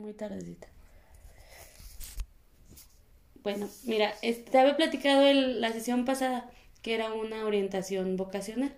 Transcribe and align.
Muy 0.00 0.14
tardecita. 0.14 0.66
Bueno, 3.42 3.68
mira, 3.84 4.14
te 4.20 4.58
había 4.58 4.74
platicado 4.76 5.26
en 5.26 5.60
la 5.60 5.72
sesión 5.72 6.06
pasada 6.06 6.50
que 6.80 6.94
era 6.94 7.12
una 7.12 7.44
orientación 7.44 8.16
vocacional. 8.16 8.74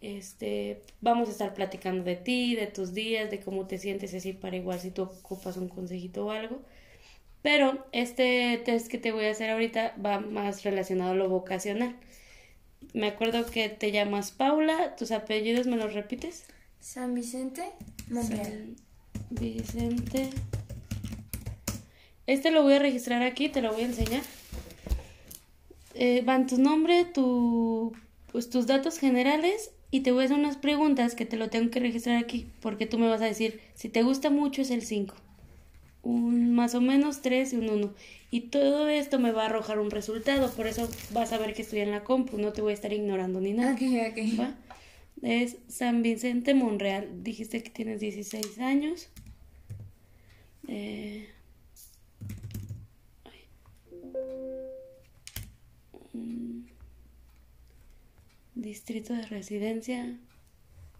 Este, 0.00 0.82
vamos 1.00 1.28
a 1.28 1.32
estar 1.32 1.54
platicando 1.54 2.02
de 2.02 2.16
ti, 2.16 2.56
de 2.56 2.66
tus 2.66 2.94
días, 2.94 3.30
de 3.30 3.38
cómo 3.38 3.68
te 3.68 3.78
sientes 3.78 4.12
así 4.12 4.32
para 4.32 4.56
igual 4.56 4.80
si 4.80 4.90
tú 4.90 5.02
ocupas 5.02 5.56
un 5.56 5.68
consejito 5.68 6.26
o 6.26 6.32
algo. 6.32 6.62
Pero 7.42 7.86
este 7.92 8.60
test 8.64 8.88
que 8.88 8.98
te 8.98 9.12
voy 9.12 9.26
a 9.26 9.30
hacer 9.30 9.50
ahorita 9.50 9.94
va 10.04 10.18
más 10.18 10.64
relacionado 10.64 11.12
a 11.12 11.14
lo 11.14 11.28
vocacional. 11.28 11.96
Me 12.92 13.06
acuerdo 13.06 13.46
que 13.46 13.68
te 13.68 13.92
llamas 13.92 14.32
Paula, 14.32 14.96
tus 14.96 15.12
apellidos 15.12 15.68
me 15.68 15.76
los 15.76 15.94
repites. 15.94 16.44
San 16.80 17.14
Vicente 17.14 17.70
San 18.08 18.74
Vicente. 19.30 20.30
Este 22.26 22.50
lo 22.50 22.62
voy 22.62 22.74
a 22.74 22.78
registrar 22.78 23.22
aquí, 23.22 23.48
te 23.48 23.62
lo 23.62 23.72
voy 23.72 23.82
a 23.82 23.86
enseñar. 23.86 24.22
Eh, 25.94 26.22
van 26.24 26.46
tu 26.46 26.58
nombre, 26.58 27.04
tu, 27.04 27.92
pues, 28.30 28.50
tus 28.50 28.66
datos 28.66 28.98
generales 28.98 29.70
y 29.90 30.00
te 30.00 30.12
voy 30.12 30.22
a 30.22 30.24
hacer 30.26 30.38
unas 30.38 30.56
preguntas 30.56 31.14
que 31.14 31.26
te 31.26 31.36
lo 31.36 31.50
tengo 31.50 31.70
que 31.70 31.80
registrar 31.80 32.16
aquí 32.16 32.46
porque 32.60 32.86
tú 32.86 32.98
me 32.98 33.08
vas 33.08 33.20
a 33.22 33.26
decir 33.26 33.60
si 33.74 33.88
te 33.88 34.02
gusta 34.02 34.30
mucho 34.30 34.62
es 34.62 34.70
el 34.70 34.82
5, 34.82 35.14
un 36.02 36.54
más 36.54 36.74
o 36.74 36.80
menos 36.80 37.22
3 37.22 37.52
y 37.52 37.56
un 37.56 37.70
1 37.70 37.94
y 38.30 38.40
todo 38.42 38.88
esto 38.88 39.18
me 39.18 39.32
va 39.32 39.42
a 39.42 39.46
arrojar 39.46 39.80
un 39.80 39.90
resultado, 39.90 40.50
por 40.52 40.68
eso 40.68 40.88
vas 41.12 41.32
a 41.32 41.38
ver 41.38 41.54
que 41.54 41.62
estoy 41.62 41.80
en 41.80 41.90
la 41.90 42.04
compu, 42.04 42.38
no 42.38 42.52
te 42.52 42.62
voy 42.62 42.70
a 42.70 42.74
estar 42.74 42.92
ignorando 42.92 43.40
ni 43.40 43.52
nada. 43.52 43.76
Es 45.22 45.56
San 45.68 46.02
Vicente 46.02 46.54
Monreal, 46.54 47.22
dijiste 47.22 47.62
que 47.62 47.70
tienes 47.70 48.00
16 48.00 48.58
años. 48.60 49.10
Eh, 50.72 51.28
Distrito 58.54 59.14
de 59.14 59.26
residencia. 59.26 60.16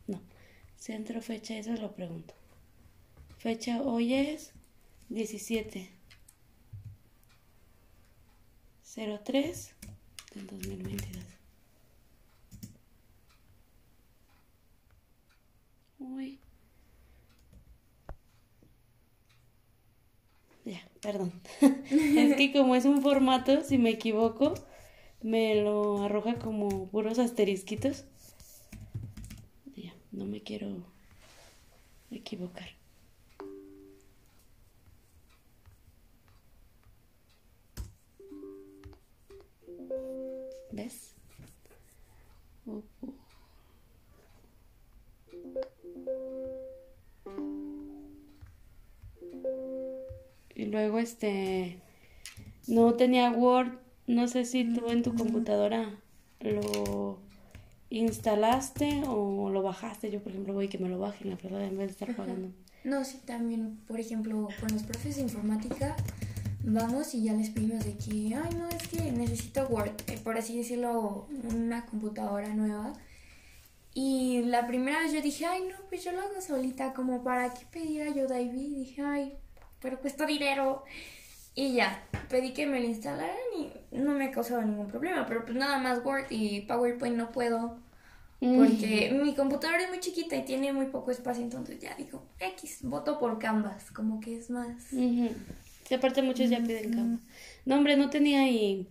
No. 0.08 0.20
Centro, 0.76 1.22
fecha, 1.22 1.56
eso 1.56 1.72
lo 1.74 1.94
pregunto. 1.94 2.34
Fecha 3.38 3.80
hoy 3.82 4.14
es 4.14 4.52
17 5.08 5.88
03 9.24 9.74
del 10.34 10.46
2022. 10.48 11.24
Uy. 16.00 16.41
Ya, 20.64 20.82
perdón. 21.00 21.32
es 21.60 22.36
que 22.36 22.52
como 22.52 22.74
es 22.74 22.84
un 22.84 23.02
formato, 23.02 23.62
si 23.62 23.78
me 23.78 23.90
equivoco, 23.90 24.54
me 25.22 25.62
lo 25.62 26.02
arroja 26.02 26.38
como 26.38 26.88
puros 26.88 27.18
asterisquitos. 27.18 28.04
Ya, 29.76 29.94
no 30.12 30.26
me 30.26 30.42
quiero 30.42 30.68
equivocar. 32.10 32.68
¿Ves? 40.72 41.14
Luego 50.70 50.98
este 50.98 51.78
no 52.66 52.94
tenía 52.94 53.30
Word 53.30 53.80
no 54.10 54.26
sé 54.26 54.44
si 54.44 54.64
tú 54.64 54.90
en 54.90 55.02
tu 55.02 55.14
computadora 55.14 55.88
lo 56.40 57.18
instalaste 57.91 59.03
o 59.06 59.50
lo 59.50 59.62
bajaste. 59.62 60.10
Yo, 60.10 60.20
por 60.20 60.32
ejemplo, 60.32 60.53
voy 60.53 60.69
que 60.69 60.78
me 60.78 60.88
lo 60.88 60.98
baje, 60.98 61.25
la 61.25 61.36
verdad, 61.36 61.62
en 61.62 61.78
vez 61.78 61.88
de 61.88 61.92
estar 61.92 62.16
pagando. 62.16 62.48
No, 62.82 63.04
sí, 63.04 63.20
también, 63.25 63.78
por 63.86 64.00
ejemplo, 64.00 64.48
con 64.58 64.72
los 64.72 64.82
profes 64.82 65.16
de 65.16 65.22
informática, 65.22 65.97
vamos 66.64 67.14
y 67.14 67.22
ya 67.25 67.34
les 67.34 67.50
pedimos 67.50 67.84
de 67.84 67.97
que, 67.97 68.34
ay, 68.34 68.54
no, 68.56 68.69
es 68.69 68.88
que 68.88 69.12
necesito 69.12 69.66
Word, 69.69 69.92
eh, 70.08 70.19
por 70.25 70.37
así 70.37 70.56
decirlo, 70.56 71.28
una 71.48 71.87
computadora 71.87 72.52
nueva. 72.54 72.94
Y 73.94 74.42
la 74.42 74.66
primera 74.66 75.02
vez 75.02 75.12
yo 75.12 75.20
dije, 75.20 75.47
ay, 75.47 75.62
no, 75.69 75.76
pues 75.88 76.02
yo 76.02 76.12
lo 76.12 76.20
hago 76.20 76.41
solita, 76.41 76.94
como 76.94 77.22
para 77.22 77.54
qué 77.54 77.64
pedir 77.70 78.02
ayuda. 78.02 78.41
Y 78.41 78.48
dije, 78.48 79.02
ay, 79.02 79.34
pero 79.80 80.00
cuesta 80.00 80.26
dinero. 80.26 80.84
Y 81.54 81.74
ya, 81.74 82.04
pedí 82.28 82.52
que 82.52 82.66
me 82.66 82.80
lo 82.80 82.86
instalaran 82.86 83.36
y 83.58 83.72
no 83.96 84.12
me 84.12 84.26
ha 84.26 84.30
causado 84.30 84.62
ningún 84.62 84.86
problema, 84.86 85.26
pero 85.26 85.44
pues 85.44 85.56
nada 85.56 85.78
más 85.78 86.04
Word 86.04 86.26
y 86.30 86.62
PowerPoint 86.62 87.16
no 87.16 87.32
puedo 87.32 87.78
porque 88.40 89.20
mi 89.22 89.34
computadora 89.34 89.82
es 89.82 89.90
muy 89.90 90.00
chiquita 90.00 90.34
y 90.34 90.44
tiene 90.46 90.72
muy 90.72 90.86
poco 90.86 91.10
espacio, 91.10 91.42
entonces 91.42 91.78
ya 91.78 91.94
digo, 91.96 92.26
X, 92.38 92.78
voto 92.82 93.19
por 93.19 93.38
Canvas, 93.38 93.90
como 93.90 94.19
que 94.19 94.38
es 94.38 94.48
más... 94.48 94.82
Sí, 94.84 95.94
aparte 95.94 96.22
muchos 96.22 96.48
ya 96.48 96.58
piden 96.58 96.94
Canvas. 96.94 97.20
No, 97.66 97.76
hombre, 97.76 97.98
no 97.98 98.08
tenía 98.08 98.48
y 98.48 98.88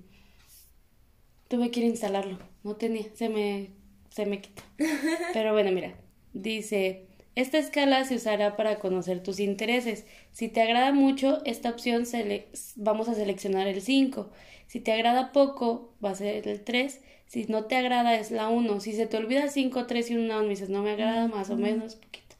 tuve 1.48 1.72
que 1.72 1.80
ir 1.80 1.88
a 1.88 1.90
instalarlo, 1.90 2.38
no 2.64 2.76
tenía, 2.76 3.06
se 3.16 3.30
me, 3.30 3.72
se 4.12 4.28
me 4.28 4.40
quita. 4.40 4.62
Pero 5.34 5.54
bueno, 5.54 5.72
mira, 5.72 5.96
dice, 6.34 7.08
esta 7.40 7.58
escala 7.58 8.04
se 8.04 8.16
usará 8.16 8.58
para 8.58 8.80
conocer 8.80 9.24
tus 9.24 9.40
intereses. 9.40 10.06
Si 10.32 10.50
te 10.50 10.62
agrada 10.62 10.92
mucho, 10.92 11.42
esta 11.46 11.70
opción 11.70 12.04
vamos 12.76 13.08
a 13.08 13.16
seleccionar 13.16 13.68
el 13.68 13.82
5. 13.82 14.30
Si 14.68 14.80
te 14.80 14.92
agrada 14.92 15.32
poco, 15.32 15.94
va 16.04 16.12
a 16.12 16.16
ser 16.16 16.48
el 16.48 16.62
3. 16.64 17.00
Si 17.28 17.46
no 17.46 17.66
te 17.66 17.76
agrada, 17.76 18.16
es 18.16 18.32
la 18.32 18.50
1. 18.50 18.80
Si 18.82 18.94
se 18.94 19.08
te 19.08 19.18
olvida 19.18 19.48
5, 19.48 19.88
3 19.88 20.12
y 20.12 20.16
1, 20.18 20.42
me 20.44 20.50
dices, 20.50 20.70
no 20.70 20.84
me 20.84 20.92
agrada, 20.92 21.28
más 21.28 21.50
o 21.50 21.56
menos, 21.56 21.96
poquito. 21.96 22.36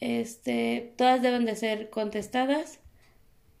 Este, 0.00 0.92
todas 0.96 1.22
deben 1.22 1.44
de 1.44 1.54
ser 1.54 1.88
contestadas. 1.90 2.80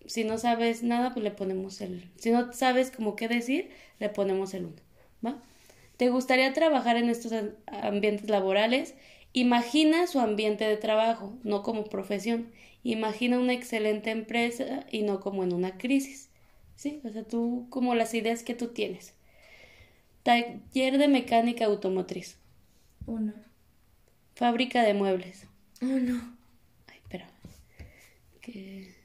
Si 0.06 0.24
no 0.24 0.38
sabes 0.38 0.82
nada, 0.82 1.12
pues 1.12 1.22
le 1.22 1.30
ponemos 1.30 1.80
el... 1.80 2.10
Si 2.16 2.30
no 2.30 2.52
sabes 2.52 2.90
cómo 2.90 3.14
qué 3.14 3.28
decir, 3.28 3.70
le 4.00 4.08
ponemos 4.08 4.54
el 4.54 4.64
1. 4.64 4.74
¿Va? 5.24 5.42
¿Te 5.96 6.08
gustaría 6.08 6.52
trabajar 6.52 6.96
en 6.96 7.08
estos 7.08 7.32
ambientes 7.66 8.28
laborales? 8.28 8.94
Imagina 9.32 10.06
su 10.06 10.20
ambiente 10.20 10.64
de 10.64 10.76
trabajo, 10.76 11.38
no 11.42 11.62
como 11.62 11.84
profesión. 11.84 12.52
Imagina 12.84 13.38
una 13.38 13.52
excelente 13.52 14.10
empresa 14.10 14.86
y 14.90 15.02
no 15.02 15.20
como 15.20 15.44
en 15.44 15.52
una 15.52 15.78
crisis. 15.78 16.28
¿Sí? 16.76 17.00
O 17.04 17.10
sea, 17.10 17.22
tú, 17.22 17.66
como 17.70 17.94
las 17.94 18.12
ideas 18.14 18.42
que 18.42 18.54
tú 18.54 18.68
tienes. 18.68 19.14
Taller 20.22 20.98
de 20.98 21.08
mecánica 21.08 21.66
automotriz. 21.66 22.38
Uno. 23.06 23.32
Fábrica 24.34 24.82
de 24.82 24.94
muebles. 24.94 25.46
Uno. 25.80 26.36
Ay, 26.88 26.96
espera. 26.98 27.28
Que... 28.40 29.01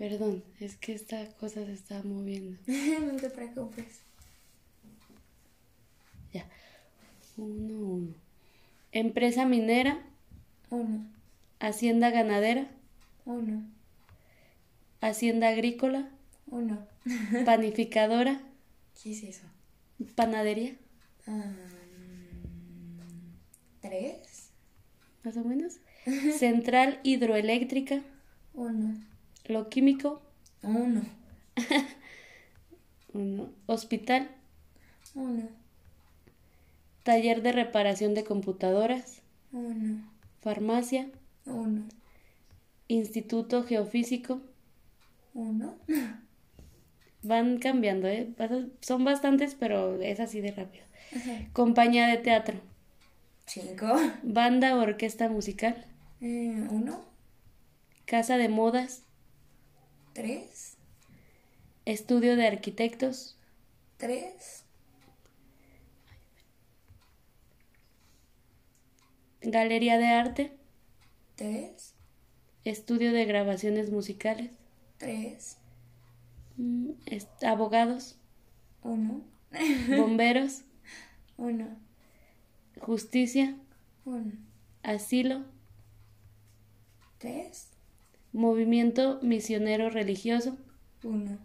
Perdón, 0.00 0.42
es 0.60 0.78
que 0.78 0.94
esta 0.94 1.26
cosa 1.36 1.66
se 1.66 1.74
está 1.74 2.02
moviendo. 2.02 2.58
no 2.66 3.16
te 3.16 3.28
preocupes. 3.28 4.00
Ya. 6.32 6.46
Uno, 7.36 7.74
uno. 7.74 8.14
Empresa 8.92 9.44
minera. 9.44 10.02
Uno. 10.70 11.04
Hacienda 11.58 12.08
ganadera. 12.08 12.70
Uno. 13.26 13.62
Hacienda 15.02 15.50
agrícola. 15.50 16.08
Uno. 16.46 16.86
Panificadora. 17.44 18.40
¿Qué 19.02 19.10
es 19.12 19.22
eso? 19.22 19.46
Panadería. 20.14 20.76
¿Tres? 23.82 24.48
Más 25.24 25.36
o 25.36 25.44
menos. 25.44 25.74
Central 26.38 27.00
hidroeléctrica. 27.02 28.02
Uno. 28.54 29.09
Lo 29.46 29.68
químico. 29.68 30.22
Uno. 30.62 31.02
Uno. 33.12 33.50
Hospital. 33.66 34.28
Uno. 35.14 35.48
Taller 37.02 37.42
de 37.42 37.52
reparación 37.52 38.14
de 38.14 38.24
computadoras. 38.24 39.22
Uno. 39.52 40.04
Farmacia. 40.40 41.08
Uno. 41.46 41.84
Instituto 42.88 43.64
Geofísico. 43.64 44.40
Uno. 45.34 45.76
Van 47.22 47.58
cambiando, 47.58 48.08
¿eh? 48.08 48.32
Son 48.80 49.04
bastantes, 49.04 49.54
pero 49.54 50.00
es 50.00 50.20
así 50.20 50.40
de 50.40 50.52
rápido. 50.52 50.84
Compañía 51.52 52.06
de 52.06 52.16
teatro. 52.16 52.60
Cinco. 53.46 53.86
Banda 54.22 54.76
orquesta 54.76 55.28
musical. 55.28 55.84
Eh, 56.20 56.66
uno. 56.70 57.04
Casa 58.06 58.36
de 58.38 58.48
modas. 58.48 59.02
Tres. 60.12 60.76
Estudio 61.84 62.36
de 62.36 62.46
arquitectos. 62.46 63.36
Tres. 63.96 64.64
Galería 69.42 69.98
de 69.98 70.06
arte. 70.06 70.52
Tres. 71.36 71.94
Estudio 72.64 73.12
de 73.12 73.24
grabaciones 73.24 73.90
musicales. 73.90 74.50
Tres. 74.98 75.56
Mm, 76.56 76.90
est- 77.06 77.42
Abogados. 77.44 78.16
Uno. 78.82 79.22
Bomberos. 79.88 80.62
Uno. 81.38 81.68
Justicia. 82.80 83.56
Uno. 84.04 84.32
Asilo. 84.82 85.44
Tres. 87.18 87.69
Movimiento 88.32 89.18
misionero 89.22 89.90
religioso. 89.90 90.56
Uno. 91.02 91.38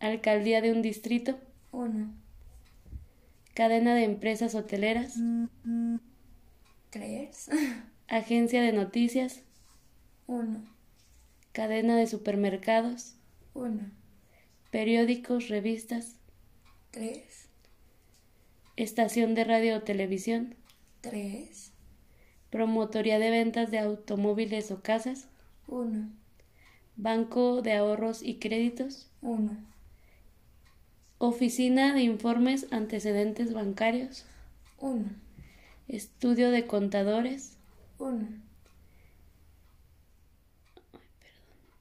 Alcaldía 0.00 0.60
de 0.60 0.72
un 0.72 0.82
distrito. 0.82 1.38
Uno. 1.70 2.12
Cadena 3.54 3.94
de 3.94 4.04
empresas 4.04 4.54
hoteleras. 4.54 5.14
Tres. 6.90 7.48
Agencia 8.08 8.60
de 8.62 8.72
noticias. 8.72 9.42
Uno. 10.26 10.64
Cadena 11.52 11.96
de 11.96 12.06
supermercados. 12.06 13.14
Uno. 13.54 13.90
Periódicos, 14.70 15.48
revistas. 15.48 16.16
Tres. 16.90 17.48
Estación 18.76 19.36
de 19.36 19.44
radio 19.44 19.76
o 19.76 19.82
televisión. 19.82 20.56
Tres. 21.00 21.72
Promotoría 22.50 23.20
de 23.20 23.30
ventas 23.30 23.70
de 23.70 23.78
automóviles 23.78 24.72
o 24.72 24.82
casas. 24.82 25.28
Uno. 25.68 26.10
Banco 26.96 27.62
de 27.62 27.72
ahorros 27.72 28.22
y 28.22 28.36
créditos. 28.36 29.10
Uno. 29.22 29.56
Oficina 31.18 31.94
de 31.94 32.02
informes 32.02 32.66
antecedentes 32.70 33.52
bancarios. 33.52 34.26
Uno. 34.78 35.10
Estudio 35.88 36.50
de 36.50 36.66
contadores. 36.66 37.56
Uno. 37.98 38.28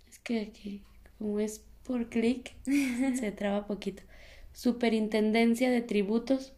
Es 0.10 0.20
que 0.20 0.42
aquí, 0.42 0.82
como 1.18 1.40
es 1.40 1.64
por 1.84 2.10
clic, 2.10 2.56
se 2.66 3.32
traba 3.32 3.68
poquito. 3.68 4.04
Superintendencia 4.54 5.70
de 5.70 5.82
tributos. 5.82 6.54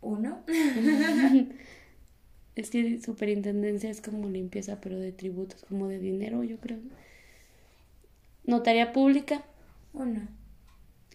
Uno. 0.00 0.44
Es 2.56 2.70
que 2.70 3.00
superintendencia 3.02 3.90
es 3.90 4.00
como 4.00 4.30
limpieza, 4.30 4.80
pero 4.80 4.98
de 4.98 5.12
tributos, 5.12 5.62
como 5.64 5.88
de 5.88 5.98
dinero, 5.98 6.42
yo 6.42 6.56
creo. 6.58 6.78
Notaría 8.44 8.94
pública. 8.94 9.44
Uno. 9.92 10.26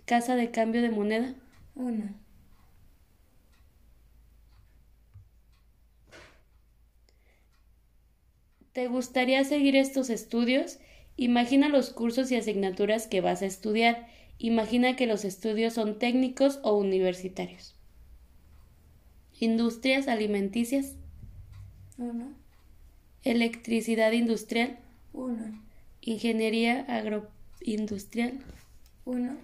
Casa 0.05 0.35
de 0.35 0.51
cambio 0.51 0.83
de 0.83 0.91
moneda. 0.91 1.33
Uno. 1.73 2.13
¿Te 8.73 8.87
gustaría 8.87 9.43
seguir 9.43 9.75
estos 9.75 10.11
estudios? 10.11 10.77
Imagina 11.17 11.69
los 11.69 11.89
cursos 11.89 12.31
y 12.31 12.35
asignaturas 12.35 13.07
que 13.07 13.19
vas 13.19 13.41
a 13.41 13.47
estudiar. 13.47 14.07
Imagina 14.37 14.95
que 14.95 15.07
los 15.07 15.25
estudios 15.25 15.73
son 15.73 15.97
técnicos 15.97 16.59
o 16.63 16.77
universitarios. 16.77 17.75
Industrias 19.39 20.07
alimenticias, 20.07 20.97
Uno. 22.01 22.33
electricidad 23.23 24.11
industrial, 24.11 24.79
Uno. 25.13 25.61
ingeniería 26.01 26.81
agroindustrial, 26.87 28.39
Uno. 29.05 29.37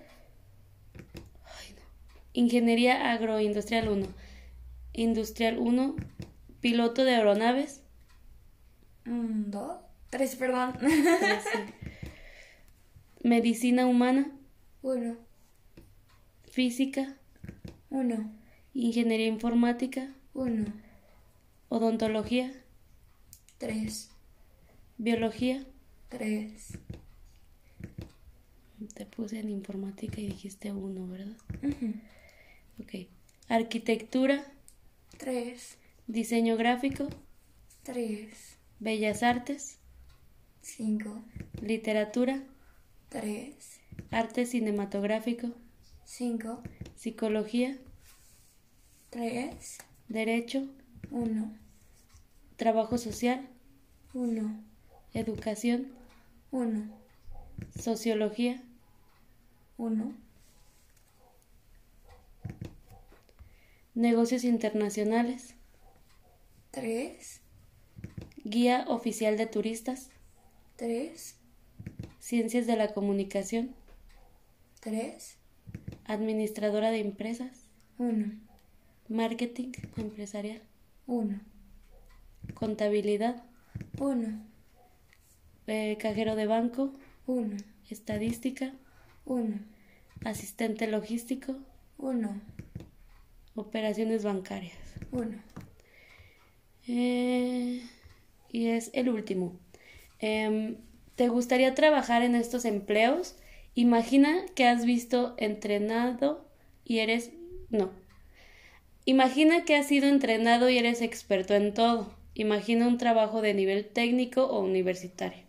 ingeniería 2.33 3.12
agroindustrial 3.12 3.89
1, 3.89 4.07
industrial 4.94 5.57
1, 5.59 5.95
piloto 6.62 7.04
de 7.04 7.15
aeronaves, 7.15 7.83
Mm, 9.06 9.51
Dos. 9.51 9.77
Tres, 10.09 10.36
perdón. 10.36 10.74
tres, 10.80 11.44
sí. 11.54 11.59
medicina 13.24 13.86
humana, 13.86 14.31
Uno. 14.81 15.15
física, 16.51 17.15
Uno. 17.89 18.30
ingeniería 18.74 19.27
informática, 19.27 20.09
Uno. 20.33 20.65
Odontología, 21.69 22.53
Tres. 23.57 24.09
biología. 24.97 25.65
Tres. 26.09 26.77
Te 28.93 29.05
puse 29.05 29.39
en 29.39 29.49
informática 29.49 30.21
y 30.21 30.27
dijiste 30.27 30.71
uno, 30.71 31.07
¿verdad? 31.07 31.35
Ok. 32.81 33.07
Arquitectura, 33.49 34.45
Tres. 35.17 35.77
diseño 36.05 36.57
gráfico, 36.57 37.07
Tres. 37.83 38.57
bellas 38.79 39.23
artes, 39.23 39.79
Cinco. 40.61 41.23
literatura, 41.61 42.43
Tres. 43.09 43.79
arte 44.11 44.45
cinematográfico, 44.45 45.53
Cinco. 46.05 46.61
psicología, 46.95 47.77
Tres. 49.09 49.79
derecho, 50.07 50.67
Uno. 51.12 51.51
trabajo 52.56 52.98
social, 52.98 53.48
Uno. 54.13 54.63
educación, 55.13 55.88
Uno. 56.51 56.88
sociología, 57.80 58.62
Uno. 59.77 60.13
negocios 63.95 64.44
internacionales, 64.44 65.56
Tres. 66.71 67.42
guía 68.44 68.86
oficial 68.88 69.38
de 69.38 69.48
turistas, 69.48 70.09
Tres. 70.75 71.36
ciencias 72.19 72.68
de 72.68 72.75
la 72.75 72.94
comunicación, 72.94 73.74
Tres. 74.81 75.38
administradora 76.06 76.92
de 76.92 77.00
empresas, 77.00 77.65
Uno. 77.98 78.33
marketing 79.09 79.71
empresarial, 79.95 80.62
Uno. 81.07 81.39
contabilidad, 82.54 83.44
Uno. 84.00 84.45
eh, 85.68 85.98
cajero 86.00 86.36
de 86.36 86.45
banco, 86.48 86.94
Uno. 87.25 87.57
estadística, 87.89 88.74
Uno. 89.25 89.59
asistente 90.26 90.87
logístico, 90.87 91.56
Uno. 91.97 92.40
operaciones 93.56 94.23
bancarias. 94.23 94.78
Uno. 95.11 95.37
Eh, 96.87 97.81
y 98.52 98.68
es 98.68 98.92
el 98.94 99.09
último. 99.09 99.59
Em, 100.19 100.78
¿Te 101.16 101.30
gustaría 101.30 101.73
trabajar 101.73 102.21
en 102.21 102.35
estos 102.35 102.64
empleos? 102.66 103.35
Imagina 103.76 104.45
que 104.56 104.68
has 104.68 104.85
visto 104.85 105.35
entrenado 105.37 106.47
y 106.85 106.99
eres... 106.99 107.31
No. 107.69 107.90
Imagina 109.07 109.64
que 109.64 109.78
has 109.78 109.87
sido 109.87 110.06
entrenado 110.09 110.69
y 110.69 110.78
eres 110.78 111.02
experto 111.02 111.56
en 111.56 111.73
todo. 111.73 112.14
Imagina 112.33 112.90
un 112.90 112.97
trabajo 112.97 113.42
de 113.42 113.54
nivel 113.54 113.85
técnico 113.85 114.44
o 114.44 114.59
universitario. 114.59 115.44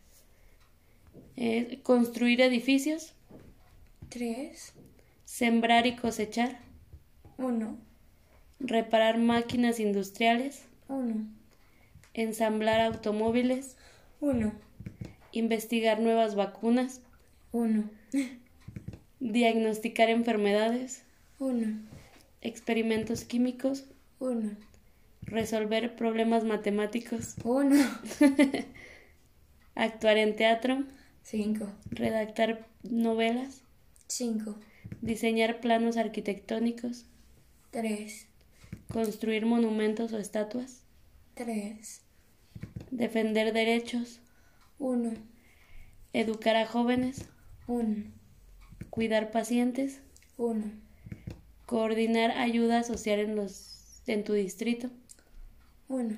Eh, 1.35 1.81
construir 1.83 2.41
edificios, 2.41 3.15
Tres. 4.11 4.75
sembrar 5.25 5.89
y 5.89 5.97
cosechar, 5.97 6.61
Uno. 7.37 7.77
reparar 8.61 9.19
máquinas 9.19 9.81
industriales, 9.81 10.63
Uno. 10.87 11.27
ensamblar 12.15 12.81
automóviles, 12.81 13.77
Uno. 14.21 14.53
investigar 15.33 15.99
nuevas 15.99 16.37
vacunas, 16.37 17.01
Uno. 17.51 17.91
diagnosticar 19.19 20.11
enfermedades, 20.11 21.03
Uno. 21.41 21.77
Experimentos 22.41 23.25
químicos, 23.25 23.85
Uno. 24.21 24.57
resolver 25.23 25.97
problemas 25.97 26.45
matemáticos, 26.45 27.35
Uno. 27.45 27.77
actuar 29.75 30.17
en 30.19 30.37
teatro, 30.37 30.85
Cinco. 31.23 31.69
redactar 31.91 32.67
novelas, 32.83 33.63
Cinco. 34.07 34.57
diseñar 35.03 35.61
planos 35.61 35.97
arquitectónicos, 35.97 37.07
Tres. 37.71 38.27
construir 38.93 39.45
monumentos 39.47 40.13
o 40.13 40.19
estatuas, 40.19 40.83
Tres. 41.35 42.03
defender 42.91 43.53
derechos, 43.53 44.21
Uno. 44.79 45.13
educar 46.13 46.57
a 46.57 46.67
jóvenes, 46.67 47.29
Uno. 47.67 48.05
cuidar 48.91 49.31
pacientes, 49.31 50.01
Uno. 50.37 50.71
Coordinar 51.69 52.31
ayuda 52.31 52.83
social 52.83 53.21
en 53.21 53.37
los 53.37 54.03
en 54.07 54.25
tu 54.25 54.33
distrito, 54.33 54.89
Uno. 55.87 56.17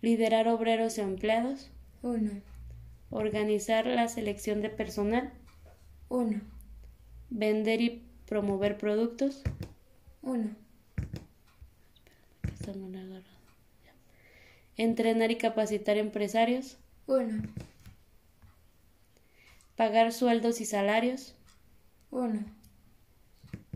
liderar 0.00 0.46
obreros 0.46 0.96
o 0.96 1.02
empleados, 1.02 1.72
Uno. 2.02 2.30
organizar 3.10 3.84
la 3.84 4.06
selección 4.06 4.62
de 4.62 4.70
personal, 4.70 5.32
Uno. 6.08 6.40
Vender 7.30 7.80
y 7.80 8.04
promover 8.26 8.78
productos. 8.78 9.42
Uno. 10.22 10.54
Esta 12.52 12.74
no 12.74 12.88
la 12.90 13.00
he 13.00 13.02
agarrado. 13.02 13.40
Ya. 13.84 13.92
Entrenar 14.76 15.32
y 15.32 15.36
capacitar 15.36 15.96
empresarios. 15.96 16.76
Uno. 17.08 17.42
Pagar 19.74 20.12
sueldos 20.12 20.60
y 20.60 20.64
salarios. 20.64 21.34
Uno. 22.12 22.44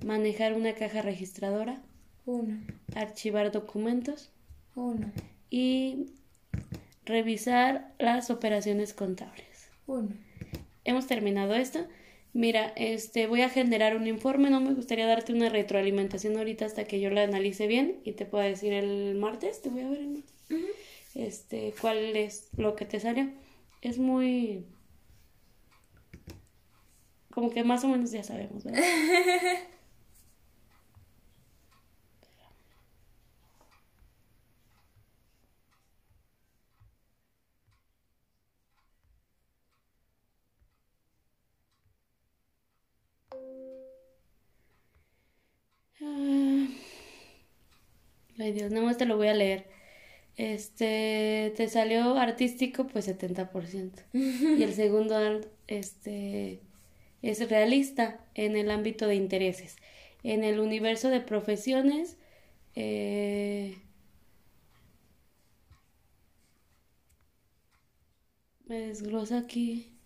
Manejar 0.04 0.54
una 0.54 0.74
caja 0.74 1.02
registradora. 1.02 1.80
Uno. 2.26 2.58
Archivar 2.94 3.52
documentos. 3.52 4.30
Uno. 4.74 5.10
Y 5.50 6.12
revisar 7.04 7.94
las 7.98 8.30
operaciones 8.30 8.92
contables. 8.94 9.70
Uno. 9.86 10.10
Hemos 10.84 11.06
terminado 11.06 11.54
esto. 11.54 11.86
Mira, 12.32 12.72
este 12.76 13.26
voy 13.26 13.40
a 13.40 13.48
generar 13.48 13.96
un 13.96 14.06
informe, 14.06 14.50
no 14.50 14.60
me 14.60 14.74
gustaría 14.74 15.06
darte 15.06 15.32
una 15.32 15.48
retroalimentación 15.48 16.36
ahorita 16.36 16.66
hasta 16.66 16.84
que 16.84 17.00
yo 17.00 17.10
la 17.10 17.22
analice 17.22 17.66
bien 17.66 18.00
y 18.04 18.12
te 18.12 18.26
pueda 18.26 18.44
decir 18.44 18.72
el 18.72 19.14
martes, 19.14 19.62
te 19.62 19.70
voy 19.70 19.82
a 19.82 19.88
ver 19.88 19.98
el 19.98 20.08
martes. 20.08 20.34
Este, 21.14 21.74
cuál 21.80 22.16
es 22.16 22.48
lo 22.56 22.76
que 22.76 22.84
te 22.84 23.00
salió. 23.00 23.28
Es 23.80 23.98
muy 23.98 24.66
como 27.38 27.50
que 27.50 27.62
más 27.62 27.84
o 27.84 27.88
menos 27.88 28.10
ya 28.10 28.24
sabemos, 28.24 28.64
¿verdad? 28.64 28.82
Dios, 48.52 48.70
nada 48.70 48.86
más 48.86 48.96
te 48.98 49.06
lo 49.06 49.16
voy 49.16 49.28
a 49.28 49.34
leer. 49.34 49.66
Este, 50.36 51.52
te 51.56 51.68
salió 51.68 52.16
artístico, 52.18 52.86
pues 52.86 53.06
70%. 53.06 54.02
Y 54.54 54.62
el 54.62 54.74
segundo, 54.74 55.18
este, 55.68 56.60
es 57.22 57.48
realista 57.50 58.20
en 58.34 58.56
el 58.56 58.70
ámbito 58.70 59.06
de 59.08 59.16
intereses. 59.16 59.76
En 60.24 60.44
el 60.44 60.60
universo 60.60 61.10
de 61.10 61.20
profesiones, 61.20 62.18
eh, 62.76 63.76
me 68.68 68.78
desglosa 68.86 69.38
aquí. 69.38 69.98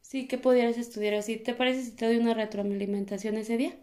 Sí, 0.00 0.28
que 0.28 0.38
pudieras 0.38 0.78
estudiar 0.78 1.14
así. 1.14 1.38
¿Te 1.38 1.54
parece 1.54 1.82
si 1.84 1.90
te 1.92 2.04
doy 2.06 2.18
una 2.18 2.34
retroalimentación 2.34 3.36
ese 3.36 3.56
día? 3.56 3.76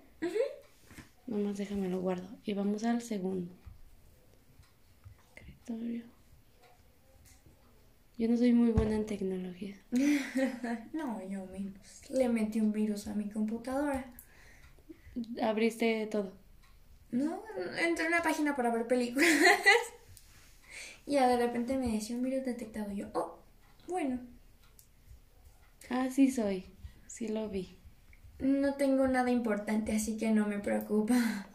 Nomás 1.30 1.58
déjame 1.58 1.90
lo 1.90 2.02
guardo. 2.02 2.28
Y 2.44 2.54
vamos 2.54 2.84
al 2.84 3.04
segundo. 3.04 3.54
Escritorio. 5.36 6.04
Yo 8.18 8.28
no 8.28 8.36
soy 8.36 8.52
muy 8.52 8.72
buena 8.72 8.96
en 8.96 9.06
tecnología. 9.06 9.76
No, 10.92 11.22
yo 11.30 11.46
menos. 11.46 12.02
Le 12.10 12.30
metí 12.30 12.60
un 12.60 12.72
virus 12.72 13.08
a 13.08 13.14
mi 13.14 13.30
computadora. 13.30 14.12
Abriste 15.42 16.08
todo. 16.08 16.34
No, 17.12 17.44
entré 17.80 18.06
en 18.06 18.14
una 18.14 18.24
página 18.24 18.56
para 18.56 18.72
ver 18.72 18.88
películas. 18.88 19.30
y 21.06 21.16
de 21.16 21.38
repente 21.38 21.78
me 21.78 21.92
decía 21.92 22.16
un 22.16 22.24
virus 22.24 22.44
detectado. 22.44 22.92
Yo, 22.92 23.08
oh, 23.14 23.38
bueno. 23.88 24.20
Ah, 25.92 26.10
sí 26.10 26.32
soy. 26.32 26.66
Sí 27.08 27.28
lo 27.28 27.50
vi. 27.50 27.79
No 28.40 28.74
tengo 28.76 29.08
nada 29.08 29.32
importante, 29.32 29.92
así 29.96 30.18
que 30.18 30.32
no 30.32 30.48
me 30.48 30.60
preocupa. 30.60 31.48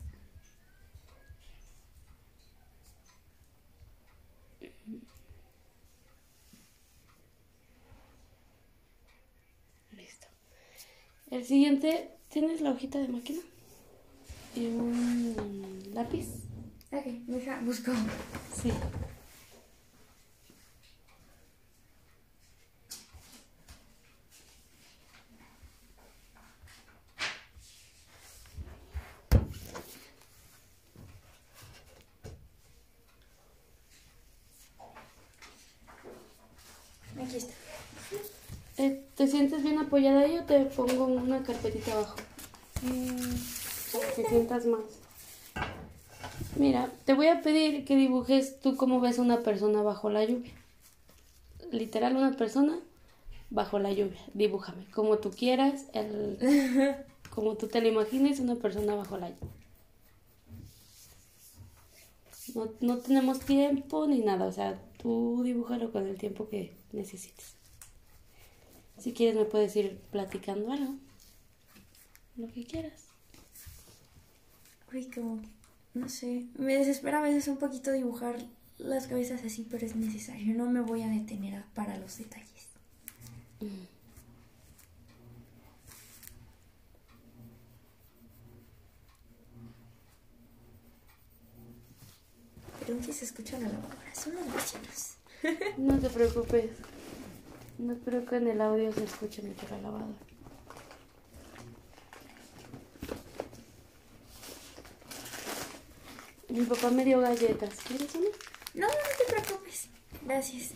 Listo. 9.96 10.26
El 11.30 11.44
siguiente, 11.44 12.10
¿tienes 12.28 12.60
la 12.60 12.70
hojita 12.70 12.98
de 12.98 13.08
máquina? 13.08 13.40
Y 14.54 14.66
un 14.66 15.34
lápiz. 15.94 16.28
Ok, 16.92 17.04
deja, 17.26 17.60
busco. 17.62 17.92
Sí. 18.62 18.72
Aquí 37.22 37.36
está. 37.36 37.54
Eh, 38.76 39.04
¿Te 39.24 39.30
sientes 39.30 39.62
bien 39.62 39.78
apoyada 39.78 40.20
ahí 40.20 40.36
o 40.36 40.44
te 40.44 40.66
pongo 40.66 41.06
una 41.06 41.42
carpetita 41.42 41.92
abajo? 41.92 42.16
Para 43.90 44.14
que 44.14 44.22
sientas 44.28 44.66
más. 44.66 44.82
Mira, 46.56 46.90
te 47.06 47.14
voy 47.14 47.28
a 47.28 47.40
pedir 47.40 47.86
que 47.86 47.96
dibujes 47.96 48.60
tú 48.60 48.76
cómo 48.76 49.00
ves 49.00 49.18
una 49.18 49.40
persona 49.40 49.80
bajo 49.80 50.10
la 50.10 50.26
lluvia. 50.26 50.52
Literal, 51.72 52.16
una 52.16 52.36
persona 52.36 52.78
bajo 53.48 53.78
la 53.78 53.92
lluvia. 53.92 54.20
Dibújame 54.34 54.84
como 54.90 55.16
tú 55.16 55.30
quieras, 55.30 55.86
el, 55.94 56.36
como 57.34 57.54
tú 57.54 57.68
te 57.68 57.80
lo 57.80 57.88
imagines, 57.88 58.40
una 58.40 58.56
persona 58.56 58.94
bajo 58.94 59.16
la 59.16 59.30
lluvia. 59.30 59.52
No, 62.54 62.68
no 62.80 62.98
tenemos 62.98 63.40
tiempo 63.40 64.06
ni 64.06 64.18
nada, 64.18 64.44
o 64.44 64.52
sea, 64.52 64.78
tú 64.98 65.40
dibújalo 65.42 65.92
con 65.92 66.06
el 66.06 66.18
tiempo 66.18 66.46
que 66.46 66.76
necesites. 66.92 67.63
Si 68.98 69.12
quieres 69.12 69.36
me 69.36 69.44
puedes 69.44 69.74
ir 69.76 69.98
platicando 70.10 70.72
algo, 70.72 70.94
lo 72.36 72.48
que 72.48 72.64
quieras. 72.64 73.04
Uy, 74.92 75.10
como 75.10 75.40
que, 75.42 75.48
no 75.94 76.08
sé, 76.08 76.46
me 76.56 76.74
desespera 76.76 77.18
a 77.18 77.22
veces 77.22 77.48
un 77.48 77.56
poquito 77.58 77.90
dibujar 77.92 78.36
las 78.78 79.06
cabezas 79.06 79.42
así, 79.44 79.66
pero 79.70 79.84
es 79.86 79.96
necesario. 79.96 80.54
No 80.54 80.70
me 80.70 80.80
voy 80.80 81.02
a 81.02 81.08
detener 81.08 81.56
a- 81.56 81.66
para 81.74 81.96
los 81.98 82.18
detalles. 82.18 82.68
Perdón 92.80 93.00
que 93.04 93.12
se 93.12 93.24
escucha 93.24 93.58
la 93.58 93.68
lavadora, 93.68 94.14
son 94.14 94.34
los 94.36 94.52
vecinos. 94.54 95.14
No 95.78 95.98
te 95.98 96.08
preocupes. 96.08 96.70
No 97.78 97.96
creo 98.04 98.24
que 98.24 98.36
en 98.36 98.48
el 98.48 98.60
audio 98.60 98.92
se 98.92 99.04
escuche 99.04 99.42
mucho 99.42 99.66
la 99.70 99.78
lavadora. 99.78 100.14
Mi 106.48 106.64
papá 106.66 106.90
me 106.90 107.04
dio 107.04 107.20
galletas. 107.20 107.80
¿Quieres 107.80 108.14
una? 108.14 108.28
No, 108.74 108.86
no 108.86 108.92
te 109.18 109.32
preocupes. 109.32 109.88
Gracias. 110.22 110.70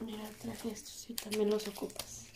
Mira, 0.00 0.24
traje 0.40 0.70
estos 0.70 0.92
si 0.92 1.14
también 1.14 1.48
los 1.48 1.68
ocupas. 1.68 2.27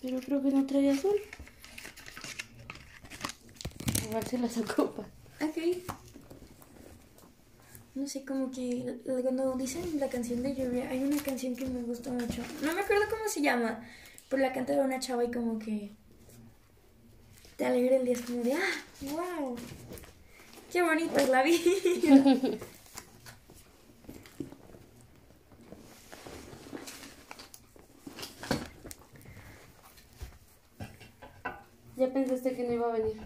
Pero 0.00 0.20
creo 0.20 0.42
que 0.42 0.50
no 0.50 0.66
trae 0.66 0.90
azul. 0.90 1.16
A 4.10 4.14
ver 4.14 4.28
si 4.28 4.38
las 4.38 4.56
ocupa. 4.56 5.06
Ok. 5.40 5.58
No 7.94 8.06
sé, 8.06 8.24
como 8.24 8.50
que 8.50 9.00
cuando 9.22 9.54
dicen 9.56 9.98
la 9.98 10.08
canción 10.08 10.42
de 10.42 10.54
lluvia, 10.54 10.88
hay 10.88 11.02
una 11.02 11.20
canción 11.20 11.56
que 11.56 11.66
me 11.66 11.82
gusta 11.82 12.10
mucho. 12.10 12.42
No 12.62 12.72
me 12.72 12.82
acuerdo 12.82 13.04
cómo 13.10 13.28
se 13.28 13.42
llama, 13.42 13.84
pero 14.28 14.40
la 14.40 14.52
canta 14.52 14.72
una 14.74 15.00
chava 15.00 15.24
y 15.24 15.32
como 15.32 15.58
que 15.58 15.90
te 17.56 17.66
alegra 17.66 17.96
el 17.96 18.04
día. 18.04 18.14
Es 18.14 18.22
como 18.22 18.44
de, 18.44 18.52
ah, 18.52 19.12
wow. 19.12 19.56
Qué 20.72 20.82
bonita 20.82 21.20
es 21.20 21.28
la 21.28 21.42
vida. 21.42 22.58
pensaste 32.18 32.54
que 32.54 32.64
no 32.64 32.72
iba 32.72 32.88
a 32.88 32.98
venir. 32.98 33.16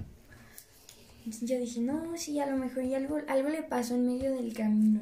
Yo 1.42 1.58
dije, 1.58 1.80
no, 1.80 2.16
sí, 2.16 2.38
a 2.40 2.46
lo 2.46 2.56
mejor 2.56 2.84
y 2.84 2.94
algo, 2.94 3.18
algo 3.28 3.48
le 3.48 3.62
pasó 3.62 3.94
en 3.94 4.06
medio 4.06 4.34
del 4.34 4.52
camino. 4.52 5.00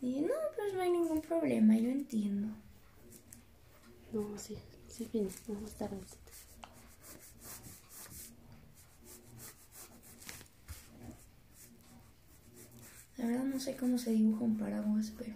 Y 0.00 0.08
dije, 0.08 0.20
no, 0.22 0.34
pues 0.56 0.74
no 0.74 0.80
hay 0.80 0.90
ningún 0.90 1.20
problema, 1.20 1.76
yo 1.76 1.88
entiendo. 1.88 2.48
No, 4.12 4.38
sí, 4.38 4.56
sí 4.88 5.08
vine, 5.12 5.30
más 5.60 5.72
tardecito. 5.72 6.18
La 13.16 13.26
verdad 13.26 13.44
no 13.44 13.58
sé 13.58 13.76
cómo 13.76 13.98
se 13.98 14.12
dibuja 14.12 14.44
un 14.44 14.56
paraguas, 14.56 15.12
pero 15.18 15.34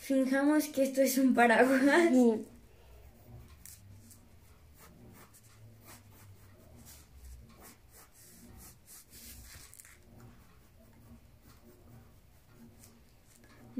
fijamos 0.00 0.66
que 0.66 0.82
esto 0.82 1.00
es 1.00 1.16
un 1.16 1.32
paraguas. 1.32 2.10
Mm. 2.10 2.53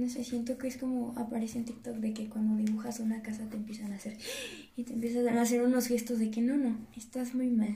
No 0.05 0.11
sé, 0.11 0.23
siento 0.23 0.59
que 0.59 0.69
es 0.69 0.77
como 0.77 1.15
aparece 1.19 1.57
en 1.57 1.65
TikTok 1.65 1.95
de 1.95 2.13
que 2.13 2.29
cuando 2.29 2.63
dibujas 2.63 3.01
una 3.01 3.23
casa 3.23 3.49
te 3.49 3.57
empiezan 3.57 3.91
a 3.91 3.97
hacer 3.97 4.19
y 4.77 4.83
te 4.85 4.93
empiezan 4.93 5.27
a 5.39 5.41
hacer 5.41 5.63
unos 5.63 5.87
gestos 5.87 6.19
de 6.19 6.31
que 6.31 6.43
no, 6.43 6.59
no, 6.59 6.77
estás 6.95 7.35
muy 7.35 7.49
mal. 7.49 7.75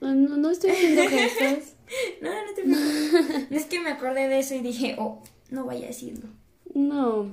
Ah, 0.00 0.14
No, 0.14 0.38
no 0.38 0.50
estoy 0.50 0.70
haciendo 0.70 1.02
gestos. 1.06 1.74
No, 2.22 2.30
no 2.30 2.54
te 2.54 2.62
preocupes. 2.62 3.50
No 3.50 3.56
es 3.58 3.64
que 3.66 3.80
me 3.80 3.90
acordé 3.90 4.28
de 4.28 4.38
eso 4.38 4.54
y 4.54 4.60
dije, 4.60 4.96
oh, 4.98 5.22
no 5.50 5.66
vaya 5.66 5.84
a 5.84 5.88
decirlo. 5.88 6.30
No. 6.74 7.24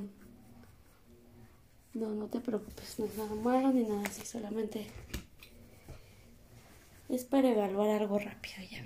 No, 1.94 2.10
no 2.10 2.26
te 2.26 2.42
preocupes, 2.42 3.00
no 3.00 3.06
es 3.06 3.16
nada 3.16 3.36
malo 3.36 3.72
ni 3.72 3.84
nada 3.84 4.02
así, 4.04 4.26
solamente 4.26 4.88
es 7.08 7.24
para 7.24 7.50
evaluar 7.50 7.92
algo 7.92 8.20
rápido 8.20 8.56
ya. 8.70 8.84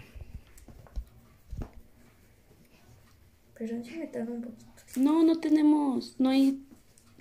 Perdón 3.57 3.83
si 3.83 3.98
me 3.98 4.05
tardo 4.05 4.33
un 4.33 4.41
poquito. 4.41 4.70
No, 4.95 5.24
no 5.24 5.39
tenemos, 5.39 6.15
no 6.19 6.29
hay 6.29 6.62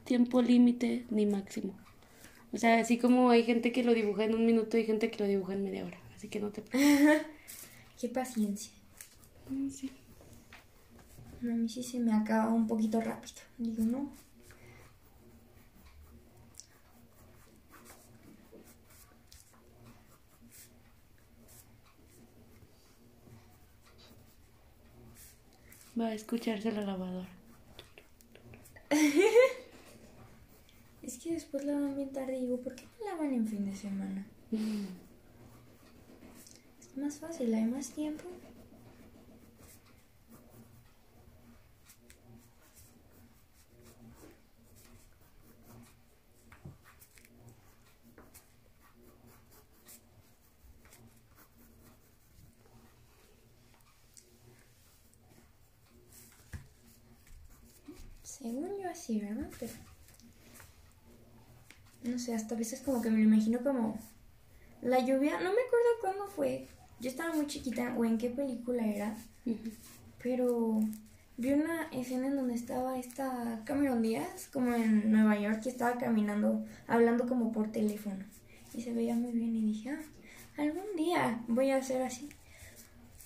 tiempo 0.05 0.43
límite 0.43 1.07
ni 1.11 1.25
máximo. 1.25 1.75
O 2.53 2.59
sea, 2.59 2.81
así 2.81 2.99
como 2.99 3.31
hay 3.31 3.45
gente 3.45 3.71
que 3.71 3.85
lo 3.85 3.95
dibuja 3.95 4.25
en 4.25 4.35
un 4.35 4.45
minuto, 4.45 4.77
hay 4.77 4.85
gente 4.85 5.11
que 5.11 5.23
lo 5.23 5.29
dibuja 5.29 5.55
en 5.55 5.62
media 5.62 5.85
hora. 5.85 5.99
Así 6.17 6.29
que 6.29 6.41
no 6.41 6.50
te 6.50 6.62
preocupes. 6.62 7.27
Qué 8.00 8.09
paciencia. 8.09 8.73
Mm, 9.49 9.69
sí. 9.69 9.91
A 11.43 11.47
mí 11.47 11.69
sí 11.69 11.83
se 11.83 12.00
me 12.00 12.12
acaba 12.12 12.53
un 12.53 12.67
poquito 12.67 13.00
rápido. 13.00 13.35
Digo, 13.57 13.85
no. 13.85 14.11
Va 25.99 26.07
a 26.07 26.15
escucharse 26.15 26.73
la 26.73 26.83
lavadora. 26.83 27.40
Es 31.03 31.19
que 31.19 31.33
después 31.33 31.65
lavan 31.65 31.97
bien 31.97 32.13
tarde 32.13 32.37
y 32.37 32.43
digo, 32.43 32.61
¿por 32.61 32.75
qué 32.75 32.85
no 32.85 33.07
lavan 33.07 33.33
en 33.33 33.47
fin 33.47 33.65
de 33.65 33.75
semana? 33.75 34.27
Mm. 34.51 34.85
Es 36.81 36.97
más 36.97 37.19
fácil, 37.19 37.55
hay 37.55 37.65
más 37.65 37.91
tiempo. 37.91 38.25
Según 58.23 58.79
yo 58.79 58.89
así, 59.11 59.21
¿verdad? 59.21 59.50
Pero... 59.59 59.73
No 62.02 62.19
sé, 62.19 62.35
hasta 62.35 62.55
a 62.55 62.59
veces 62.59 62.81
como 62.81 63.02
que 63.02 63.11
me 63.11 63.19
lo 63.19 63.25
imagino 63.25 63.59
como 63.62 63.99
la 64.81 65.00
lluvia, 65.00 65.33
no 65.33 65.52
me 65.52 65.61
acuerdo 65.61 65.88
cuándo 66.00 66.26
fue. 66.29 66.67
Yo 66.99 67.11
estaba 67.11 67.35
muy 67.35 67.47
chiquita 67.47 67.95
o 67.99 68.04
en 68.04 68.17
qué 68.17 68.30
película 68.30 68.87
era, 68.87 69.15
pero 70.23 70.80
vi 71.37 71.52
una 71.52 71.89
escena 71.93 72.28
en 72.28 72.37
donde 72.37 72.54
estaba 72.54 72.99
esta 72.99 73.63
Cameron 73.67 74.00
Díaz, 74.00 74.49
como 74.50 74.75
en 74.75 75.13
Nueva 75.13 75.39
York, 75.39 75.61
que 75.63 75.69
estaba 75.69 75.99
caminando, 75.99 76.65
hablando 76.87 77.26
como 77.26 77.52
por 77.52 77.71
teléfono. 77.71 78.25
Y 78.73 78.80
se 78.80 78.95
veía 78.95 79.15
muy 79.15 79.32
bien 79.32 79.54
y 79.56 79.63
dije, 79.63 79.91
ah, 79.91 80.00
algún 80.56 80.97
día 80.97 81.43
voy 81.49 81.71
a 81.71 81.76
hacer 81.76 82.00
así. 82.00 82.30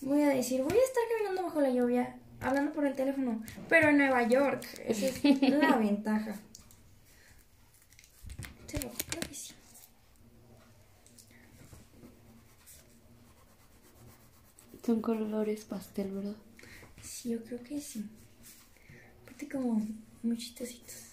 Voy 0.00 0.22
a 0.22 0.30
decir, 0.30 0.62
voy 0.62 0.76
a 0.76 0.85
estar 0.85 1.02
caminando 1.12 1.44
bajo 1.44 1.61
la 1.61 1.70
lluvia, 1.70 2.16
hablando 2.44 2.72
por 2.72 2.87
el 2.87 2.94
teléfono, 2.94 3.42
pero 3.68 3.88
en 3.88 3.98
Nueva 3.98 4.26
York. 4.28 4.64
Esa 4.85 5.07
es 5.07 5.24
la 5.42 5.76
ventaja. 5.76 6.37
Pero 8.70 8.90
creo 9.09 9.22
que 9.22 9.35
sí. 9.35 9.54
Son 14.85 15.00
colores 15.00 15.64
pastel, 15.64 16.12
¿verdad? 16.12 16.37
Sí, 17.02 17.30
yo 17.30 17.42
creo 17.42 17.62
que 17.62 17.80
sí. 17.80 18.04
Aparte 19.22 19.48
como 19.48 19.83
muy 20.22 20.37
chistositos. 20.37 21.12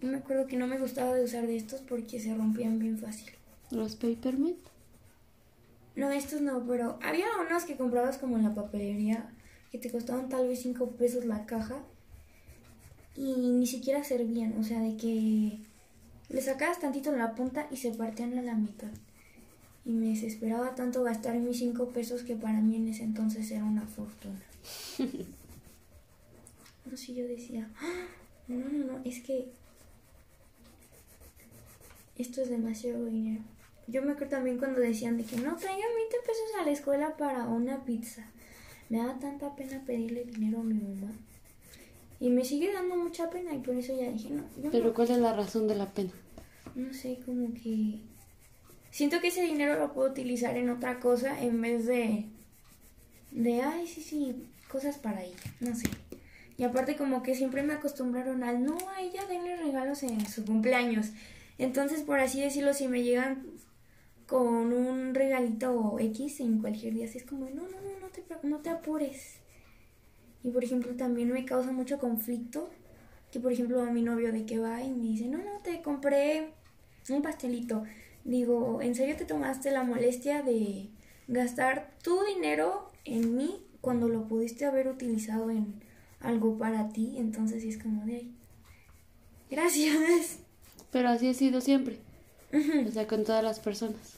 Yo 0.00 0.08
me 0.08 0.18
acuerdo 0.18 0.46
que 0.46 0.56
no 0.56 0.66
me 0.66 0.78
gustaba 0.78 1.14
de 1.14 1.24
usar 1.24 1.46
de 1.46 1.56
estos 1.56 1.80
porque 1.82 2.20
se 2.20 2.34
rompían 2.34 2.78
bien 2.78 2.98
fácil. 2.98 3.32
Los 3.70 3.96
Papermint. 3.96 4.58
No, 5.96 6.12
estos 6.12 6.40
no, 6.40 6.64
pero 6.64 6.98
había 7.02 7.26
unos 7.44 7.64
que 7.64 7.76
comprabas 7.76 8.18
como 8.18 8.36
en 8.36 8.44
la 8.44 8.54
papelería 8.54 9.28
que 9.70 9.78
te 9.78 9.90
costaban 9.90 10.28
tal 10.28 10.48
vez 10.48 10.60
5 10.62 10.90
pesos 10.92 11.24
la 11.24 11.46
caja 11.46 11.78
y 13.16 13.34
ni 13.34 13.66
siquiera 13.66 14.04
servían, 14.04 14.58
o 14.58 14.64
sea, 14.64 14.80
de 14.80 14.96
que 14.96 15.58
le 16.28 16.40
sacabas 16.40 16.80
tantito 16.80 17.12
en 17.12 17.18
la 17.18 17.34
punta 17.34 17.66
y 17.70 17.76
se 17.76 17.90
partían 17.92 18.38
a 18.38 18.42
la 18.42 18.54
mitad. 18.54 18.90
Y 19.84 19.92
me 19.92 20.08
desesperaba 20.08 20.74
tanto 20.74 21.02
gastar 21.02 21.36
mis 21.36 21.58
5 21.58 21.88
pesos 21.88 22.22
que 22.22 22.36
para 22.36 22.60
mí 22.60 22.76
en 22.76 22.88
ese 22.88 23.04
entonces 23.04 23.50
era 23.50 23.64
una 23.64 23.86
fortuna. 23.86 24.42
No 26.90 26.96
sé, 26.96 27.12
yo 27.12 27.28
decía, 27.28 27.68
"Ah, 27.82 28.06
no, 28.46 28.56
no, 28.56 28.84
no, 28.86 29.00
es 29.04 29.20
que 29.20 29.46
esto 32.16 32.40
es 32.40 32.48
demasiado 32.48 33.04
dinero. 33.04 33.42
Yo 33.86 34.02
me 34.02 34.12
acuerdo 34.12 34.36
también 34.36 34.58
cuando 34.58 34.80
decían 34.80 35.16
de 35.16 35.24
que 35.24 35.36
no 35.36 35.56
traigan 35.56 35.94
20 35.96 36.16
pesos 36.26 36.60
a 36.60 36.64
la 36.64 36.70
escuela 36.70 37.16
para 37.16 37.46
una 37.46 37.84
pizza. 37.84 38.26
Me 38.88 38.98
daba 38.98 39.18
tanta 39.18 39.54
pena 39.54 39.82
pedirle 39.84 40.24
dinero 40.24 40.60
a 40.60 40.64
mi 40.64 40.74
mamá. 40.74 41.12
Y 42.20 42.30
me 42.30 42.44
sigue 42.44 42.72
dando 42.72 42.96
mucha 42.96 43.30
pena 43.30 43.54
y 43.54 43.58
por 43.58 43.74
eso 43.76 43.96
ya 43.98 44.10
dije, 44.10 44.30
no, 44.30 44.44
Pero 44.70 44.86
no, 44.88 44.94
¿cuál 44.94 45.10
es 45.10 45.18
la 45.18 45.34
razón 45.34 45.68
de 45.68 45.74
la 45.76 45.86
pena? 45.86 46.10
no 46.74 46.94
sé, 46.94 47.18
como 47.24 47.52
que... 47.54 47.98
Siento 48.90 49.20
que 49.20 49.28
ese 49.28 49.42
dinero 49.42 49.78
lo 49.78 49.92
puedo 49.92 50.10
utilizar 50.10 50.56
en 50.56 50.70
otra 50.70 51.00
cosa 51.00 51.42
en 51.42 51.60
vez 51.60 51.86
de... 51.86 52.24
De, 53.32 53.60
ay, 53.60 53.86
sí, 53.86 54.00
sí, 54.00 54.48
cosas 54.70 54.96
para 54.96 55.22
ella, 55.22 55.36
no 55.60 55.74
sé. 55.74 55.88
Y 56.56 56.64
aparte 56.64 56.96
como 56.96 57.22
que 57.22 57.34
siempre 57.34 57.62
me 57.62 57.74
acostumbraron 57.74 58.42
al, 58.42 58.64
no, 58.64 58.76
a 58.96 59.02
ella 59.02 59.26
denle 59.26 59.56
regalos 59.56 60.02
en 60.02 60.26
su 60.26 60.44
cumpleaños. 60.44 61.10
Entonces, 61.58 62.00
por 62.00 62.20
así 62.20 62.40
decirlo, 62.40 62.72
si 62.72 62.88
me 62.88 63.02
llegan 63.02 63.44
con 64.28 64.74
un 64.74 65.14
regalito 65.14 65.96
X 65.98 66.40
en 66.40 66.60
cualquier 66.60 66.92
día, 66.92 67.06
así 67.06 67.18
es 67.18 67.24
como, 67.24 67.46
no, 67.46 67.62
no, 67.62 67.80
no, 67.80 67.98
no 67.98 68.08
te, 68.08 68.22
no 68.46 68.58
te 68.58 68.68
apures. 68.68 69.36
Y 70.44 70.50
por 70.50 70.62
ejemplo, 70.62 70.94
también 70.96 71.32
me 71.32 71.46
causa 71.46 71.72
mucho 71.72 71.98
conflicto 71.98 72.68
que, 73.32 73.40
por 73.40 73.52
ejemplo, 73.52 73.80
a 73.80 73.90
mi 73.90 74.02
novio 74.02 74.30
de 74.30 74.44
que 74.44 74.58
va 74.58 74.82
y 74.82 74.90
me 74.90 75.04
dice, 75.04 75.26
no, 75.28 75.38
no, 75.38 75.60
te 75.62 75.80
compré 75.80 76.50
un 77.08 77.22
pastelito. 77.22 77.84
Digo, 78.24 78.82
¿en 78.82 78.94
serio 78.94 79.16
te 79.16 79.24
tomaste 79.24 79.70
la 79.70 79.82
molestia 79.82 80.42
de 80.42 80.90
gastar 81.26 81.94
tu 82.02 82.22
dinero 82.24 82.90
en 83.06 83.34
mí 83.34 83.62
cuando 83.80 84.08
lo 84.08 84.28
pudiste 84.28 84.66
haber 84.66 84.88
utilizado 84.88 85.50
en 85.50 85.82
algo 86.20 86.58
para 86.58 86.90
ti? 86.90 87.14
Entonces 87.16 87.62
sí 87.62 87.70
es 87.70 87.82
como 87.82 88.04
de 88.04 88.14
ahí. 88.14 88.34
Gracias. 89.50 90.40
Pero 90.92 91.08
así 91.08 91.28
ha 91.28 91.34
sido 91.34 91.62
siempre. 91.62 91.98
O 92.86 92.90
sea, 92.90 93.06
con 93.06 93.24
todas 93.24 93.42
las 93.42 93.60
personas. 93.60 94.17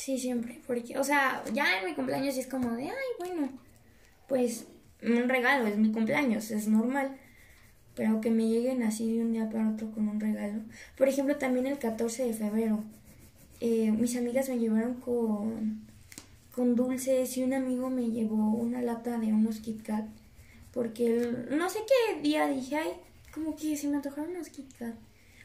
Sí, 0.00 0.16
siempre, 0.18 0.58
porque, 0.66 0.96
o 0.98 1.04
sea, 1.04 1.44
ya 1.52 1.78
en 1.78 1.84
mi 1.84 1.94
cumpleaños 1.94 2.34
es 2.38 2.46
como 2.46 2.70
de, 2.74 2.84
ay, 2.84 3.10
bueno, 3.18 3.50
pues 4.28 4.66
un 5.02 5.28
regalo, 5.28 5.66
es 5.66 5.76
mi 5.76 5.92
cumpleaños, 5.92 6.50
es 6.50 6.68
normal, 6.68 7.18
pero 7.94 8.18
que 8.22 8.30
me 8.30 8.48
lleguen 8.48 8.82
así 8.82 9.12
de 9.12 9.20
un 9.20 9.34
día 9.34 9.50
para 9.50 9.68
otro 9.68 9.90
con 9.90 10.08
un 10.08 10.18
regalo. 10.18 10.62
Por 10.96 11.08
ejemplo, 11.08 11.36
también 11.36 11.66
el 11.66 11.78
14 11.78 12.24
de 12.24 12.32
febrero, 12.32 12.82
eh, 13.60 13.92
mis 13.92 14.16
amigas 14.16 14.48
me 14.48 14.58
llevaron 14.58 14.94
con, 14.94 15.86
con 16.54 16.76
dulces 16.76 17.36
y 17.36 17.42
un 17.42 17.52
amigo 17.52 17.90
me 17.90 18.10
llevó 18.10 18.54
una 18.54 18.80
lata 18.80 19.18
de 19.18 19.34
unos 19.34 19.60
Kit 19.60 19.82
Kat, 19.82 20.06
porque 20.72 21.30
no 21.50 21.68
sé 21.68 21.80
qué 21.86 22.22
día 22.22 22.48
dije, 22.48 22.76
ay, 22.76 22.92
como 23.34 23.54
que 23.54 23.76
se 23.76 23.86
me 23.86 23.96
antojaron 23.96 24.30
unos 24.30 24.48
Kit 24.48 24.72
Kat, 24.78 24.94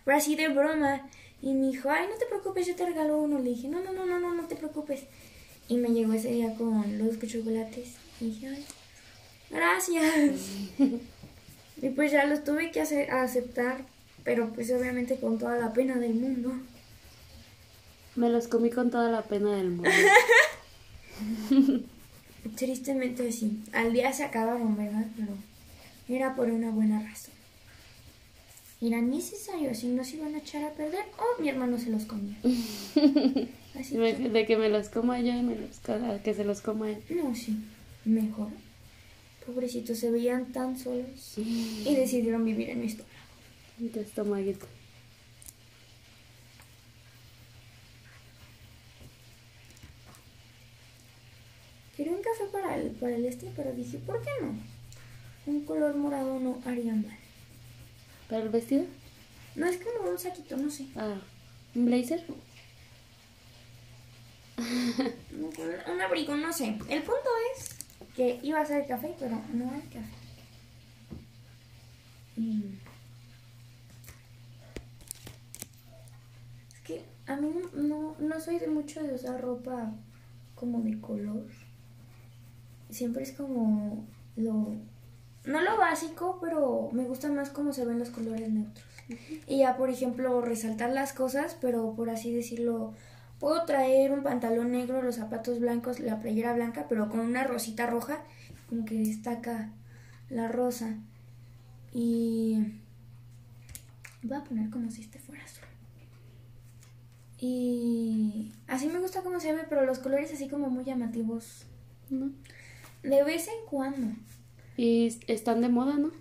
pero 0.06 0.16
así 0.16 0.38
de 0.38 0.48
broma. 0.48 1.10
Y 1.46 1.54
me 1.54 1.68
dijo, 1.68 1.90
ay, 1.90 2.08
no 2.12 2.18
te 2.18 2.26
preocupes, 2.26 2.68
yo 2.68 2.76
te 2.76 2.86
regalo 2.86 3.18
uno. 3.18 3.40
Le 3.40 3.52
dije, 3.52 3.70
no, 3.70 3.80
no, 3.82 3.94
no, 3.94 4.06
no, 4.06 4.20
no, 4.20 4.34
no 4.34 4.48
te 4.48 4.56
preocupes. 4.58 5.04
Y 5.70 5.78
me 5.78 5.90
llegó 5.90 6.12
ese 6.14 6.32
día 6.32 6.54
con 6.56 6.98
los 6.98 7.18
chocolates. 7.20 7.94
Y 8.20 8.26
dije, 8.26 8.48
ay, 8.48 8.66
gracias. 9.50 10.40
y 11.82 11.90
pues 11.92 12.12
ya 12.12 12.26
los 12.26 12.44
tuve 12.44 12.72
que 12.72 12.82
hace- 12.82 13.10
aceptar, 13.10 13.86
pero 14.24 14.52
pues 14.54 14.72
obviamente 14.72 15.18
con 15.18 15.38
toda 15.38 15.56
la 15.58 15.72
pena 15.72 15.96
del 15.96 16.16
mundo. 16.16 16.52
Me 18.16 18.30
los 18.30 18.48
comí 18.48 18.70
con 18.72 18.90
toda 18.90 19.10
la 19.12 19.22
pena 19.22 19.56
del 19.56 19.70
mundo. 19.70 19.90
Tristemente 22.56 23.32
sí. 23.32 23.62
Al 23.74 23.94
día 23.94 24.12
se 24.14 24.24
acabaron, 24.24 24.76
¿verdad? 24.78 25.06
Pero 25.16 25.30
era 26.08 26.36
por 26.36 26.50
una 26.50 26.72
buena 26.72 27.02
razón. 27.08 27.35
Era 28.82 29.02
necesario, 29.02 29.74
si 29.74 29.88
no 29.88 30.04
se 30.04 30.18
iban 30.18 30.36
a 30.36 30.40
echar 30.40 30.64
a 30.64 30.72
perder, 30.72 31.06
o 31.18 31.42
mi 31.42 31.50
hermano 31.50 31.78
se 31.80 31.90
los 31.90 32.04
comía. 32.06 32.36
Así 33.80 33.98
De, 33.98 34.16
que, 34.16 34.30
de 34.30 34.46
que 34.46 34.58
me 34.58 34.70
los 34.70 34.90
coma 34.90 35.20
yo 35.22 35.34
y 35.34 35.42
me 35.42 35.56
los, 35.56 35.80
que 36.24 36.34
se 36.34 36.44
los 36.44 36.62
coma 36.62 36.92
él. 36.92 37.02
no, 37.10 37.34
sí, 37.36 37.58
mejor. 38.06 38.50
Pobrecitos, 39.46 39.98
se 40.00 40.12
veían 40.12 40.52
tan 40.52 40.78
solos 40.78 41.38
y 41.38 41.96
decidieron 41.96 42.44
vivir 42.46 42.70
en 42.72 42.84
esto. 42.84 43.04
En 43.80 43.90
tu 43.92 44.00
estomaguito. 44.00 44.66
Quería 51.96 52.12
un 52.14 52.22
café 52.22 52.46
para 52.52 52.78
el, 52.78 52.92
para 52.92 53.16
el 53.16 53.26
este, 53.26 53.52
pero 53.56 53.72
dije, 53.74 53.98
¿por 54.00 54.22
qué 54.22 54.30
no? 54.42 54.54
Un 55.46 55.64
color 55.66 55.96
morado 55.96 56.40
no 56.40 56.60
haría 56.66 56.94
mal. 56.94 57.18
¿Para 58.30 58.44
el 58.44 58.50
vestido? 58.50 58.86
No 59.56 59.68
es 59.68 59.78
como 59.78 60.10
un 60.10 60.18
saquito, 60.18 60.58
no 60.58 60.70
sé. 60.70 60.88
Ah, 60.96 61.16
¿un 61.76 61.86
blazer? 61.86 62.26
Un, 64.58 65.94
un 65.94 66.02
abrigo, 66.02 66.36
no 66.36 66.52
sé. 66.52 66.78
El 66.90 67.04
punto 67.04 67.30
es 67.56 67.76
que 68.16 68.40
iba 68.42 68.62
a 68.62 68.66
ser 68.66 68.88
café, 68.88 69.16
pero 69.20 69.42
no 69.54 69.72
hay 69.72 69.82
café. 69.82 70.16
Y... 72.38 72.80
Es 76.74 76.80
que 76.82 77.06
a 77.28 77.36
mí 77.36 77.54
no, 77.74 77.82
no, 77.82 78.16
no 78.20 78.40
soy 78.40 78.60
de 78.60 78.68
mucho 78.68 79.04
de 79.04 79.14
usar 79.14 79.42
ropa 79.42 79.94
como 80.56 80.82
de 80.82 81.00
color. 81.00 81.46
Siempre 82.90 83.24
es 83.24 83.32
como 83.34 84.06
lo... 84.36 84.76
No 85.46 85.62
lo 85.62 85.78
básico, 85.78 86.40
pero 86.42 86.90
me 86.92 87.04
gusta 87.04 87.30
más 87.30 87.50
cómo 87.50 87.72
se 87.72 87.86
ven 87.86 88.00
los 88.00 88.10
colores 88.10 88.52
neutros. 88.52 88.86
Y 89.48 89.60
ya, 89.60 89.78
por 89.78 89.90
ejemplo, 89.90 90.42
resaltar 90.42 90.92
las 90.92 91.14
cosas, 91.14 91.56
pero 91.62 91.94
por 91.96 92.10
así 92.10 92.34
decirlo, 92.34 92.94
puedo 93.40 93.64
traer 93.66 94.12
un 94.12 94.24
pantalón 94.24 94.72
negro, 94.72 95.02
los 95.02 95.16
zapatos 95.16 95.60
blancos, 95.60 96.00
la 96.00 96.20
playera 96.20 96.54
blanca, 96.54 96.88
pero 96.90 97.10
con 97.10 97.20
una 97.20 97.44
rosita 97.44 97.86
roja, 97.86 98.24
como 98.68 98.86
que 98.86 98.96
destaca 98.96 99.72
la 100.30 100.48
rosa. 100.48 100.96
Y 101.92 102.58
voy 104.24 104.38
a 104.38 104.44
poner 104.44 104.70
como 104.70 104.90
si 104.90 105.02
este 105.02 105.20
fuera 105.20 105.44
azul. 105.44 105.66
Y 107.40 108.54
así 108.68 108.88
me 108.88 109.00
gusta 109.00 109.22
cómo 109.22 109.40
se 109.40 109.54
ve, 109.54 109.62
pero 109.70 109.86
los 109.86 110.00
colores 110.00 110.34
así 110.34 110.50
como 110.50 110.70
muy 110.70 110.84
llamativos. 110.84 111.66
¿No? 112.10 112.32
De 113.04 113.24
vez 113.24 113.48
en 113.48 113.66
cuando. 113.70 114.16
Y 114.78 115.18
están 115.28 115.62
de 115.62 115.70
moda, 115.70 115.98
¿no? 115.98 116.12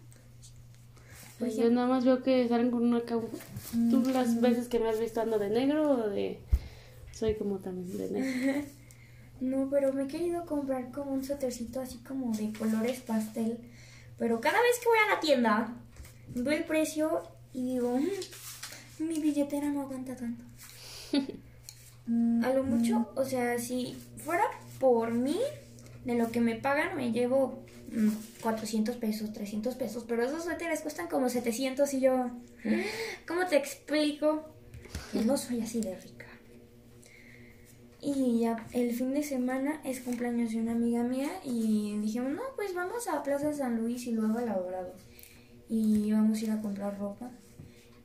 Pues 1.39 1.57
yo 1.57 1.69
nada 1.71 1.89
más 1.89 2.05
veo 2.05 2.23
que 2.23 2.47
salen 2.49 2.71
con 2.71 2.83
una 2.85 3.01
cau- 3.01 3.29
Tú 3.91 4.03
las 4.13 4.41
veces 4.41 4.69
que 4.69 4.79
me 4.79 4.89
has 4.89 5.01
visto 5.01 5.21
ando 5.21 5.39
de 5.39 5.51
negro 5.51 5.91
o 5.91 6.09
de... 6.09 6.39
Soy 7.13 7.35
como 7.37 7.59
también 7.59 7.97
de 7.99 8.11
negro. 8.11 8.63
No, 9.41 9.69
pero 9.69 9.93
me 9.93 10.05
he 10.05 10.07
querido 10.07 10.47
comprar 10.47 10.93
como 10.93 11.13
un 11.13 11.25
suétercito 11.25 11.81
así 11.81 11.99
como 11.99 12.33
de 12.37 12.53
colores 12.53 13.01
pastel. 13.01 13.59
Pero 14.17 14.41
cada 14.41 14.63
vez 14.63 14.79
que 14.81 14.89
voy 14.89 14.99
a 15.11 15.15
la 15.15 15.21
tienda, 15.21 15.75
veo 16.37 16.57
el 16.57 16.65
precio 16.65 17.25
y 17.53 17.65
digo, 17.75 17.99
"Mm, 17.99 19.05
mi 19.09 19.19
billetera 19.19 19.69
no 19.71 19.83
aguanta 19.83 20.15
tanto. 20.15 20.45
A 22.45 22.53
lo 22.55 22.63
mucho, 22.63 23.11
o 23.17 23.25
sea, 23.25 23.59
si 23.59 23.97
fuera 24.19 24.45
por 24.79 25.11
mí, 25.13 25.37
de 26.05 26.15
lo 26.15 26.31
que 26.31 26.41
me 26.41 26.55
pagan, 26.55 26.97
me 26.97 27.11
llevo 27.13 27.65
mm, 27.73 27.74
400 28.43 28.97
pesos, 28.97 29.33
300 29.33 29.75
pesos. 29.75 30.05
Pero 30.07 30.25
esos 30.25 30.45
suéteres 30.45 30.81
cuestan 30.81 31.09
como 31.09 31.29
700 31.29 31.93
y 31.95 32.01
yo, 32.01 32.31
¿cómo 33.27 33.47
te 33.47 33.57
explico? 33.57 34.45
Que 35.13 35.23
no 35.23 35.37
soy 35.37 35.61
así 35.61 35.81
de 35.81 35.95
rica. 35.97 36.27
Y 38.01 38.41
ya 38.41 38.67
el 38.73 38.93
fin 38.93 39.15
de 39.15 39.23
semana 39.23 39.81
es 39.83 40.01
cumpleaños 40.01 40.53
de 40.53 40.61
una 40.61 40.73
amiga 40.73 41.03
mía 41.03 41.31
y 41.43 41.99
dijimos, 42.01 42.33
no, 42.33 42.43
pues 42.55 42.75
vamos 42.75 43.09
a 43.09 43.23
Plaza 43.23 43.53
San 43.55 43.79
Luis 43.79 44.07
y 44.07 44.13
luego 44.13 44.39
a 44.39 44.43
La 44.43 44.55
Dorado. 44.55 44.93
Y 45.71 46.13
vamos 46.13 46.39
a 46.39 46.45
ir 46.45 46.51
a 46.51 46.61
comprar 46.61 46.99
ropa. 46.99 47.31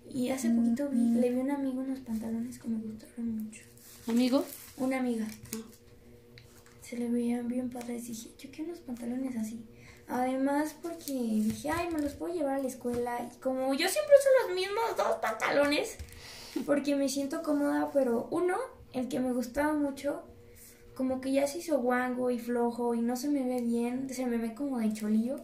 Y 0.10 0.30
hace 0.30 0.50
poquito 0.50 0.90
vi, 0.90 1.20
le 1.20 1.30
vi 1.32 1.40
a 1.40 1.44
un 1.44 1.52
amigo 1.52 1.82
unos 1.82 2.00
pantalones 2.00 2.58
que 2.60 2.70
me 2.70 2.80
gustaron 2.80 3.44
mucho. 3.44 3.62
Amigo, 4.08 4.46
Una 4.78 5.00
amiga. 5.00 5.28
Se 6.90 6.98
le 6.98 7.08
veían 7.08 7.48
bien 7.48 7.70
padres. 7.70 8.08
Dije, 8.08 8.32
yo 8.40 8.50
quiero 8.50 8.72
unos 8.72 8.80
pantalones 8.80 9.38
así. 9.38 9.64
Además, 10.08 10.76
porque 10.82 11.14
dije, 11.14 11.70
ay, 11.70 11.88
me 11.92 12.02
los 12.02 12.14
puedo 12.14 12.34
llevar 12.34 12.56
a 12.56 12.64
la 12.64 12.68
escuela. 12.68 13.20
Y 13.32 13.38
como 13.40 13.76
yo 13.76 13.88
siempre 13.88 14.16
uso 14.20 14.48
los 14.48 14.56
mismos 14.56 14.98
dos 14.98 15.18
pantalones, 15.22 15.98
porque 16.66 16.96
me 16.96 17.08
siento 17.08 17.44
cómoda, 17.44 17.92
pero 17.94 18.28
uno, 18.32 18.58
el 18.94 19.08
que 19.08 19.20
me 19.20 19.34
gustaba 19.34 19.74
mucho, 19.74 20.24
como 20.96 21.22
que 21.22 21.32
ya 21.32 21.46
se 21.46 21.60
hizo 21.60 21.80
guango 21.80 22.32
y 22.32 22.40
flojo 22.40 22.96
y 22.96 23.02
no 23.02 23.16
se 23.16 23.30
me 23.30 23.44
ve 23.44 23.62
bien, 23.62 24.12
se 24.12 24.26
me 24.26 24.38
ve 24.38 24.56
como 24.56 24.80
de 24.80 24.92
cholillo, 24.92 25.36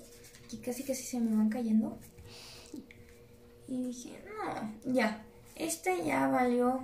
que 0.50 0.60
casi 0.60 0.82
casi 0.82 1.04
se 1.04 1.20
me 1.20 1.36
van 1.36 1.50
cayendo. 1.50 2.00
Y 3.68 3.84
dije, 3.84 4.20
no, 4.26 4.94
ya, 4.96 5.24
este 5.56 6.04
ya 6.04 6.28
valió. 6.28 6.84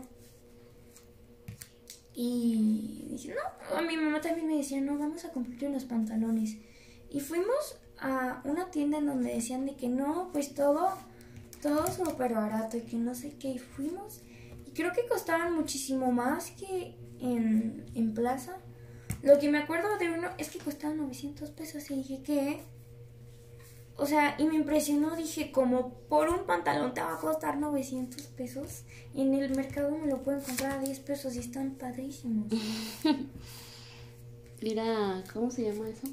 Y 2.14 3.08
dije, 3.10 3.34
no, 3.34 3.78
a 3.78 3.82
mi 3.82 3.96
mamá 3.96 4.20
también 4.22 4.48
me 4.48 4.58
decía, 4.58 4.82
no, 4.82 4.98
vamos 4.98 5.24
a 5.26 5.32
comprarte 5.32 5.68
unos 5.68 5.86
pantalones. 5.86 6.58
Y 7.10 7.20
fuimos 7.20 7.78
a 8.00 8.42
una 8.44 8.72
tienda 8.72 8.98
en 8.98 9.06
donde 9.06 9.34
decían 9.34 9.66
de 9.66 9.76
que 9.76 9.88
no, 9.88 10.30
pues 10.34 10.54
todo, 10.54 10.90
todo 11.62 11.88
súper 11.88 12.34
barato 12.34 12.78
y 12.78 12.82
que 12.82 12.98
no 12.98 13.16
sé 13.16 13.38
qué. 13.38 13.50
Y 13.50 13.60
fuimos 13.60 14.22
y 14.66 14.72
creo 14.72 14.92
que 14.94 15.08
costaban 15.08 15.54
muchísimo 15.54 16.12
más 16.12 16.52
que 16.52 16.96
en, 17.20 17.86
en 17.96 18.14
plaza. 18.14 18.58
Lo 19.22 19.38
que 19.40 19.50
me 19.50 19.60
acuerdo 19.60 19.98
de 19.98 20.12
uno 20.12 20.30
es 20.38 20.50
que 20.50 20.60
costaban 20.60 20.98
900 20.98 21.50
pesos 21.52 21.90
y 21.92 21.96
dije, 21.96 22.22
¿qué? 22.24 22.64
O 24.02 24.08
sea, 24.08 24.36
y 24.40 24.46
me 24.46 24.56
impresionó, 24.56 25.16
dije, 25.16 25.52
como 25.52 25.94
por 26.10 26.28
un 26.28 26.48
pantalón 26.48 26.92
te 26.96 27.02
va 27.02 27.14
a 27.14 27.20
costar 27.20 27.60
900 27.60 28.20
pesos 28.30 28.82
y 29.14 29.22
en 29.22 29.36
el 29.36 29.56
mercado 29.56 29.92
me 29.92 30.08
lo 30.08 30.24
pueden 30.24 30.42
comprar 30.42 30.72
a 30.72 30.82
10 30.82 31.00
pesos 31.02 31.36
y 31.36 31.40
están 31.40 31.76
padrísimos. 31.76 32.52
mira, 34.62 35.24
¿cómo 35.32 35.52
se 35.52 35.72
llama 35.72 35.88
eso? 35.88 36.08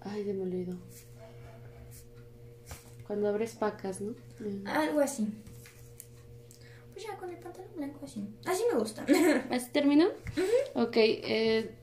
Ay, 0.00 0.24
se 0.24 0.34
me 0.34 0.42
olvidó. 0.42 0.76
Cuando 3.06 3.28
abres 3.28 3.54
pacas, 3.54 4.00
¿no? 4.00 4.16
Algo 4.64 4.98
así. 4.98 5.28
Pues 6.92 7.06
ya 7.06 7.16
con 7.16 7.30
el 7.30 7.38
pantalón 7.38 7.70
blanco 7.76 8.06
así. 8.06 8.26
Así 8.44 8.64
me 8.72 8.76
gusta. 8.76 9.06
¿Así 9.50 9.70
terminó? 9.70 10.08
Ok, 10.74 10.96
eh, 10.96 11.76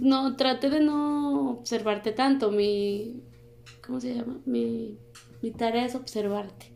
no, 0.00 0.36
traté 0.36 0.70
de 0.70 0.80
no 0.80 1.50
observarte 1.50 2.12
tanto. 2.12 2.50
Mi, 2.50 3.22
¿cómo 3.86 4.00
se 4.00 4.14
llama? 4.14 4.40
Mi, 4.44 4.98
mi 5.42 5.50
tarea 5.50 5.84
es 5.86 5.94
observarte. 5.94 6.72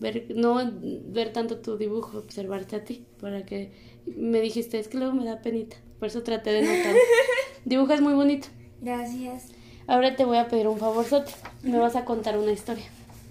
Ver, 0.00 0.26
no 0.34 0.60
ver 1.06 1.32
tanto 1.32 1.58
tu 1.58 1.76
dibujo, 1.76 2.18
observarte 2.18 2.76
a 2.76 2.84
ti. 2.84 3.06
Para 3.20 3.44
que 3.44 3.72
me 4.06 4.40
dijiste, 4.40 4.78
es 4.78 4.88
que 4.88 4.98
luego 4.98 5.14
me 5.14 5.24
da 5.24 5.40
penita. 5.40 5.76
Por 5.98 6.08
eso 6.08 6.22
traté 6.22 6.50
de 6.50 6.62
no 6.62 6.82
tanto. 6.82 6.98
Dibujas 7.64 8.00
muy 8.00 8.14
bonito. 8.14 8.48
Gracias. 8.80 9.52
Ahora 9.86 10.16
te 10.16 10.24
voy 10.24 10.38
a 10.38 10.48
pedir 10.48 10.66
un 10.68 10.78
favorzote. 10.78 11.32
Me 11.62 11.78
vas 11.78 11.96
a 11.96 12.04
contar 12.04 12.38
una 12.38 12.52
historia. 12.52 12.84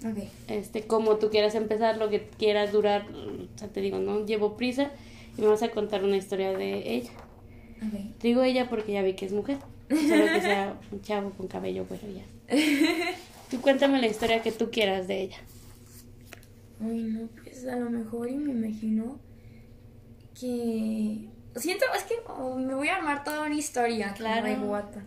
Ok. 0.06 0.24
Este, 0.48 0.86
como 0.86 1.16
tú 1.16 1.30
quieras 1.30 1.54
empezar, 1.54 1.98
lo 1.98 2.08
que 2.08 2.28
quieras 2.38 2.72
durar. 2.72 3.06
O 3.10 3.58
sea, 3.58 3.68
te 3.68 3.80
digo, 3.80 3.98
no 3.98 4.24
llevo 4.24 4.56
prisa. 4.56 4.90
Y 5.36 5.42
me 5.42 5.48
vas 5.48 5.62
a 5.62 5.70
contar 5.70 6.04
una 6.04 6.16
historia 6.16 6.52
de 6.56 6.94
ella. 6.94 7.10
Ok. 7.86 8.20
Digo 8.22 8.42
ella 8.42 8.68
porque 8.68 8.92
ya 8.92 9.02
vi 9.02 9.14
que 9.14 9.26
es 9.26 9.32
mujer. 9.32 9.58
Solo 9.90 10.24
que 10.24 10.40
sea 10.40 10.80
un 10.90 11.02
chavo 11.02 11.30
con 11.30 11.48
cabello, 11.48 11.84
pero 11.88 12.02
ya. 12.10 12.24
Tú 13.50 13.60
cuéntame 13.60 14.00
la 14.00 14.06
historia 14.06 14.40
que 14.40 14.50
tú 14.50 14.70
quieras 14.70 15.06
de 15.06 15.20
ella. 15.20 15.36
Ay, 16.80 17.02
no, 17.02 17.28
pues 17.42 17.66
a 17.66 17.76
lo 17.76 17.90
mejor 17.90 18.30
y 18.30 18.36
me 18.36 18.52
imagino 18.52 19.18
que... 20.38 21.28
Siento, 21.56 21.84
es 21.94 22.04
que 22.04 22.14
oh, 22.28 22.56
me 22.56 22.74
voy 22.74 22.88
a 22.88 22.96
armar 22.96 23.24
toda 23.24 23.44
una 23.44 23.54
historia. 23.54 24.14
Claro. 24.14 24.66
Guapa. 24.66 25.02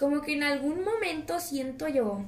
Como 0.00 0.20
que 0.20 0.32
en 0.32 0.42
algún 0.42 0.82
momento 0.84 1.38
siento 1.38 1.86
yo 1.86 2.24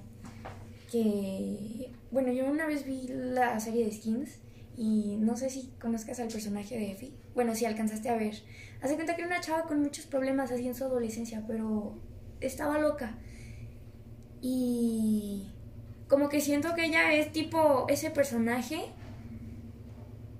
que... 0.92 1.90
Bueno, 2.12 2.32
yo 2.32 2.46
una 2.46 2.66
vez 2.66 2.86
vi 2.86 3.08
la 3.08 3.58
serie 3.58 3.84
de 3.84 3.90
Skins 3.90 4.38
y 4.76 5.16
no 5.18 5.36
sé 5.36 5.50
si 5.50 5.70
conozcas 5.80 6.20
al 6.20 6.28
personaje 6.28 6.76
de 6.78 6.92
Effie. 6.92 7.12
Bueno, 7.34 7.56
si 7.56 7.64
alcanzaste 7.64 8.08
a 8.10 8.16
ver. 8.16 8.36
Hace 8.80 8.94
cuenta 8.94 9.16
que 9.16 9.22
era 9.22 9.28
una 9.28 9.40
chava 9.40 9.62
con 9.64 9.80
muchos 9.82 10.06
problemas 10.06 10.50
así 10.50 10.66
en 10.66 10.74
su 10.74 10.84
adolescencia, 10.84 11.44
pero 11.46 11.94
estaba 12.40 12.78
loca. 12.78 13.14
Y 14.40 15.48
como 16.08 16.28
que 16.28 16.40
siento 16.40 16.74
que 16.74 16.86
ella 16.86 17.12
es 17.12 17.32
tipo 17.32 17.86
ese 17.88 18.10
personaje 18.10 18.92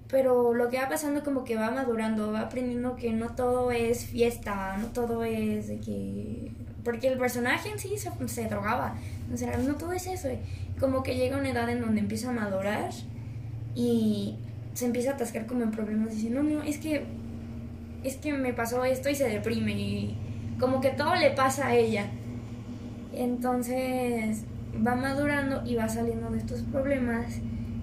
pero 0.09 0.55
lo 0.55 0.69
que 0.69 0.79
va 0.79 0.89
pasando 0.89 1.23
como 1.23 1.45
que 1.45 1.55
va 1.55 1.71
madurando, 1.71 2.33
va 2.33 2.41
aprendiendo 2.41 2.97
que 2.97 3.13
no 3.13 3.35
todo 3.35 3.71
es 3.71 4.07
fiesta, 4.07 4.77
no 4.79 4.87
todo 4.87 5.23
es 5.25 5.69
de 5.69 5.81
que... 5.81 6.51
Porque 6.83 7.09
el 7.09 7.19
personaje 7.19 7.71
sí 7.77 7.99
se, 7.99 8.11
se 8.29 8.49
drogaba, 8.49 8.97
o 9.33 9.37
sea, 9.37 9.59
no 9.59 9.75
todo 9.75 9.93
es 9.93 10.07
eso, 10.07 10.29
como 10.81 11.03
que 11.03 11.17
llega 11.17 11.37
una 11.37 11.51
edad 11.51 11.69
en 11.69 11.83
donde 11.83 12.01
empieza 12.01 12.31
a 12.31 12.33
madurar 12.33 12.91
y 13.75 14.37
se 14.73 14.87
empieza 14.87 15.11
a 15.11 15.15
atascar 15.15 15.45
como 15.47 15.65
en 15.65 15.71
problemas 15.71 16.15
diciendo, 16.15 16.43
no, 16.43 16.51
no, 16.51 16.63
es 16.63 16.79
que, 16.79 17.05
es 18.05 18.17
que 18.17 18.33
me 18.33 18.53
pasó 18.53 18.85
esto 18.85 19.09
y 19.09 19.15
se 19.15 19.29
deprime 19.29 19.73
y 19.73 20.19
como 20.59 20.81
que 20.81 20.91
todo 20.91 21.15
le 21.15 21.31
pasa 21.31 21.69
a 21.69 21.75
ella. 21.75 22.07
Entonces 23.13 24.45
va 24.87 24.95
madurando 24.95 25.63
y 25.65 25.77
va 25.77 25.89
saliendo 25.89 26.31
de 26.31 26.39
estos 26.39 26.63
problemas 26.63 27.41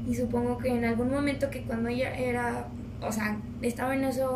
y 0.07 0.15
supongo 0.15 0.57
que 0.57 0.69
en 0.69 0.85
algún 0.85 1.09
momento 1.09 1.49
que 1.49 1.63
cuando 1.63 1.89
ella 1.89 2.15
era, 2.15 2.67
o 3.01 3.11
sea, 3.11 3.37
estaba 3.61 3.95
en 3.95 4.03
esas 4.03 4.29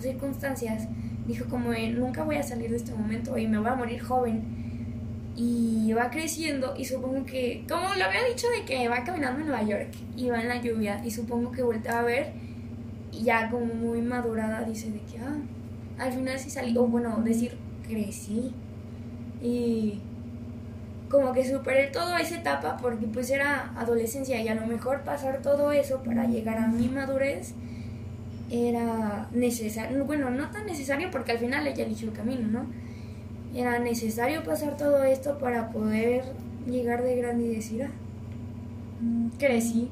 circunstancias, 0.00 0.88
dijo 1.26 1.46
como 1.48 1.72
nunca 1.72 2.24
voy 2.24 2.36
a 2.36 2.42
salir 2.42 2.70
de 2.70 2.76
este 2.76 2.92
momento 2.92 3.38
y 3.38 3.46
me 3.46 3.58
voy 3.58 3.68
a 3.68 3.74
morir 3.74 4.00
joven. 4.02 4.60
Y 5.34 5.92
va 5.94 6.10
creciendo 6.10 6.74
y 6.76 6.84
supongo 6.84 7.24
que, 7.24 7.64
como 7.66 7.94
lo 7.94 8.04
había 8.04 8.22
dicho 8.28 8.46
de 8.50 8.66
que 8.66 8.86
va 8.88 9.02
caminando 9.02 9.40
en 9.40 9.46
Nueva 9.46 9.62
York 9.62 9.88
y 10.14 10.28
va 10.28 10.42
en 10.42 10.48
la 10.48 10.60
lluvia 10.60 11.00
y 11.04 11.10
supongo 11.10 11.52
que 11.52 11.62
vuelta 11.62 12.00
a 12.00 12.02
ver 12.02 12.32
y 13.12 13.24
ya 13.24 13.50
como 13.50 13.66
muy 13.66 14.00
madurada 14.00 14.64
dice 14.64 14.90
de 14.90 15.00
que, 15.00 15.18
ah, 15.18 15.36
al 15.98 16.12
final 16.12 16.38
sí 16.38 16.50
salí, 16.50 16.76
o 16.76 16.86
bueno, 16.86 17.20
decir, 17.22 17.56
crecí. 17.86 18.52
Y 19.42 20.00
como 21.08 21.32
que 21.32 21.46
superé 21.46 21.88
toda 21.88 22.18
esa 22.20 22.36
etapa 22.36 22.78
porque 22.78 23.06
pues 23.06 23.30
era 23.30 23.72
adolescencia 23.76 24.40
y 24.40 24.48
a 24.48 24.54
lo 24.54 24.66
mejor 24.66 25.02
pasar 25.02 25.42
todo 25.42 25.70
eso 25.70 26.02
para 26.02 26.26
llegar 26.26 26.56
a 26.56 26.68
mi 26.68 26.88
madurez 26.88 27.52
era 28.50 29.28
necesario, 29.32 30.04
bueno, 30.06 30.30
no 30.30 30.50
tan 30.50 30.64
necesario 30.66 31.10
porque 31.10 31.32
al 31.32 31.38
final 31.38 31.66
ella 31.66 31.84
eligió 31.84 32.08
el 32.08 32.14
camino, 32.14 32.48
¿no? 32.48 32.66
Era 33.54 33.78
necesario 33.78 34.42
pasar 34.42 34.76
todo 34.78 35.04
esto 35.04 35.38
para 35.38 35.70
poder 35.70 36.24
llegar 36.66 37.02
de 37.02 37.16
grande 37.16 37.44
y 37.44 37.54
decir, 37.56 37.84
ah, 37.84 37.90
crecí. 39.38 39.90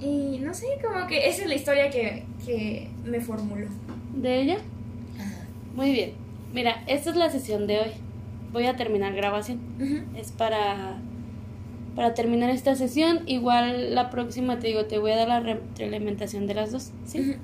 Y 0.00 0.38
no 0.40 0.52
sé, 0.52 0.66
como 0.82 1.06
que 1.06 1.28
esa 1.28 1.42
es 1.42 1.48
la 1.48 1.54
historia 1.54 1.90
que, 1.90 2.24
que 2.44 2.88
me 3.04 3.20
formuló. 3.20 3.66
¿De 4.14 4.40
ella? 4.42 4.58
Muy 5.74 5.92
bien. 5.92 6.12
Mira, 6.52 6.82
esta 6.86 7.10
es 7.10 7.16
la 7.16 7.30
sesión 7.30 7.66
de 7.66 7.78
hoy 7.78 7.90
voy 8.56 8.66
a 8.66 8.76
terminar 8.76 9.14
grabación. 9.14 9.60
Es 10.16 10.32
para, 10.32 10.96
para 11.94 12.14
terminar 12.14 12.48
esta 12.50 12.74
sesión. 12.74 13.20
Igual 13.26 13.94
la 13.94 14.08
próxima 14.10 14.58
te 14.58 14.68
digo, 14.68 14.86
te 14.86 14.98
voy 14.98 15.12
a 15.12 15.16
dar 15.16 15.28
la 15.28 15.40
retroalimentación 15.40 16.46
de 16.46 16.54
las 16.54 16.72
dos. 16.72 16.90
¿sí? 17.04 17.36